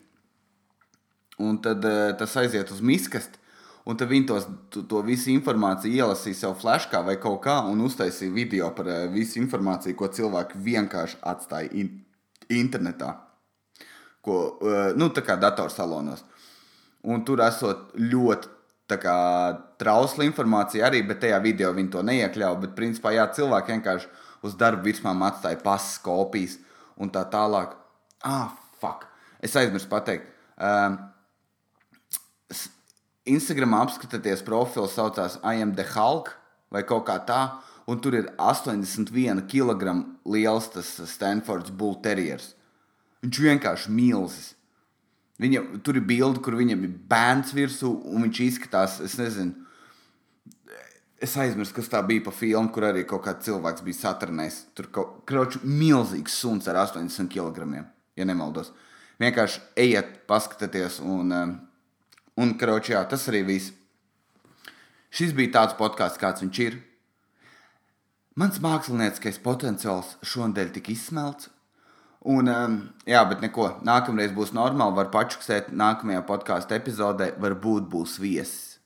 un 1.38 1.61
tad 1.62 1.87
uh, 1.87 2.11
tas 2.18 2.35
aiziet 2.42 2.75
uz 2.75 2.83
miskasti. 2.83 3.38
Un 3.88 3.96
tad 3.96 4.11
viņi 4.11 4.27
tos, 4.29 4.44
to, 4.68 4.83
to 4.85 5.01
visu 5.07 5.31
informāciju 5.33 6.03
ielasīja 6.03 6.42
sev 6.42 6.59
flashkā 6.61 7.01
vai 7.07 7.16
kaut 7.23 7.40
kā 7.46 7.57
un 7.70 7.81
uztaisīja 7.87 8.35
video 8.35 8.68
par 8.77 8.90
uh, 8.90 9.07
visu 9.14 9.38
informāciju, 9.40 9.96
ko 9.96 10.11
cilvēki 10.12 10.61
vienkārši 10.66 11.23
atstāja 11.33 11.70
in 11.73 11.94
internetā. 12.57 13.15
Ko, 14.25 14.39
uh, 14.61 14.91
nu, 14.99 15.11
tā 15.15 15.25
kā 15.25 15.37
datorsalonos. 15.41 16.25
Un 17.09 17.23
tur 17.25 17.41
esot 17.45 17.95
ļoti 17.97 18.57
kā, 19.01 19.19
trausla 19.81 20.27
informācija 20.27 20.89
arī, 20.89 21.03
bet 21.07 21.23
tajā 21.23 21.39
video 21.43 21.71
viņi 21.77 21.93
to 21.95 22.03
neiekļāva. 22.07 22.59
Bet, 22.65 22.75
principā, 22.79 23.15
jā, 23.15 23.29
cilvēki 23.37 23.77
vienkārši 23.77 24.11
uz 24.47 24.57
darba 24.59 24.83
virsmām 24.85 25.23
atstāja 25.29 25.61
pasas 25.63 26.01
kopijas 26.03 26.59
un 27.01 27.13
tā 27.13 27.23
tālāk. 27.31 27.77
Ah, 28.27 28.51
fuck! 28.81 29.07
Es 29.41 29.57
aizmirsu 29.57 29.89
pateikt. 29.89 30.29
Uh, 30.61 30.99
Instagram 33.31 33.77
apskatieties 33.79 34.43
profilu, 34.45 34.89
saucās 34.91 35.39
I 35.45 35.63
am 35.63 35.75
the 35.77 35.87
Hulk 35.95 36.35
vai 36.73 36.83
kaut 36.87 37.07
kā 37.09 37.19
tā, 37.27 37.41
un 37.90 38.00
tur 38.03 38.16
ir 38.18 38.31
81 38.38 39.42
kg 39.50 39.96
liels 40.31 40.68
tas 40.72 40.92
Stanfords 41.11 41.72
Bull 41.74 41.98
Terriers. 42.05 42.53
Viņš 43.24 43.40
vienkārši 43.46 43.92
milzis. 43.92 44.53
Viņa, 45.40 45.62
tur 45.85 45.96
ir 45.96 46.05
bilde, 46.05 46.40
kur 46.44 46.57
viņam 46.59 46.85
ir 46.85 46.92
bērns 47.09 47.55
virsū, 47.57 47.90
un 48.12 48.26
viņš 48.26 48.40
izskatās, 48.44 48.98
es 49.05 49.16
nezinu, 49.16 49.55
es 51.20 51.37
aizmirsu, 51.40 51.72
kas 51.79 51.88
tā 51.92 52.03
bija 52.05 52.26
pa 52.26 52.35
filmu, 52.37 52.68
kur 52.72 52.85
arī 52.90 53.07
kaut 53.09 53.24
kāds 53.24 53.48
cilvēks 53.48 53.85
bija 53.87 54.03
saturnējis. 54.03 54.61
Tur 54.76 54.90
kaut 54.92 55.16
kāds 55.29 55.62
milzīgs 55.64 56.37
suns 56.42 56.68
ar 56.68 56.83
80 56.85 57.33
kg, 57.33 57.87
ja 58.16 58.29
nemaldos. 58.29 58.72
Vienkārši 59.20 59.64
ejiet, 59.81 60.14
paskatieties, 60.29 61.00
un 61.05 61.33
um, 61.37 61.57
Un, 62.40 62.55
karoči, 62.57 62.94
jā, 62.94 63.03
tas 63.05 63.26
arī 63.29 63.42
viss. 63.44 63.74
Šis 65.12 65.35
bija 65.37 65.53
tāds 65.59 65.74
podkāsts, 65.76 66.20
kāds 66.20 66.40
viņš 66.44 66.61
ir. 66.64 66.79
Mans 68.40 68.57
mākslinieckais 68.64 69.37
potenciāls 69.44 70.14
šonadēļ 70.24 70.70
tika 70.72 70.94
izsmelts. 70.94 71.50
Un, 72.31 72.48
um, 72.48 72.79
jā, 73.09 73.20
bet 73.29 73.42
neko. 73.44 73.66
Nākamreiz 73.85 74.33
būs 74.37 74.55
normāli. 74.57 74.96
Var 74.96 75.11
pačuksēt, 75.12 75.68
nākamajā 75.76 76.22
podkāstu 76.29 76.76
epizodē 76.79 77.35
varbūt 77.40 77.90
būs 77.92 78.16
viesis. 78.22 78.79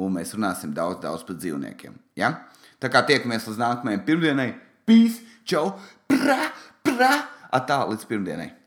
Un 0.00 0.18
mēs 0.18 0.34
runāsim 0.36 0.76
daudz, 0.76 1.00
daudz 1.00 1.24
par 1.28 1.40
dzīvniekiem. 1.40 1.96
Ja? 2.20 2.34
Tā 2.80 2.92
kā 2.92 3.04
tiekamies 3.08 3.48
līdz 3.48 3.60
nākamajai 3.64 4.04
pirmdienai. 4.04 4.48
Pīs, 4.88 5.20
čau, 5.48 5.70
prā, 6.10 6.40
prā! 6.84 7.14
Atā 7.56 7.82
līdz 7.88 8.08
pirmdienai! 8.08 8.59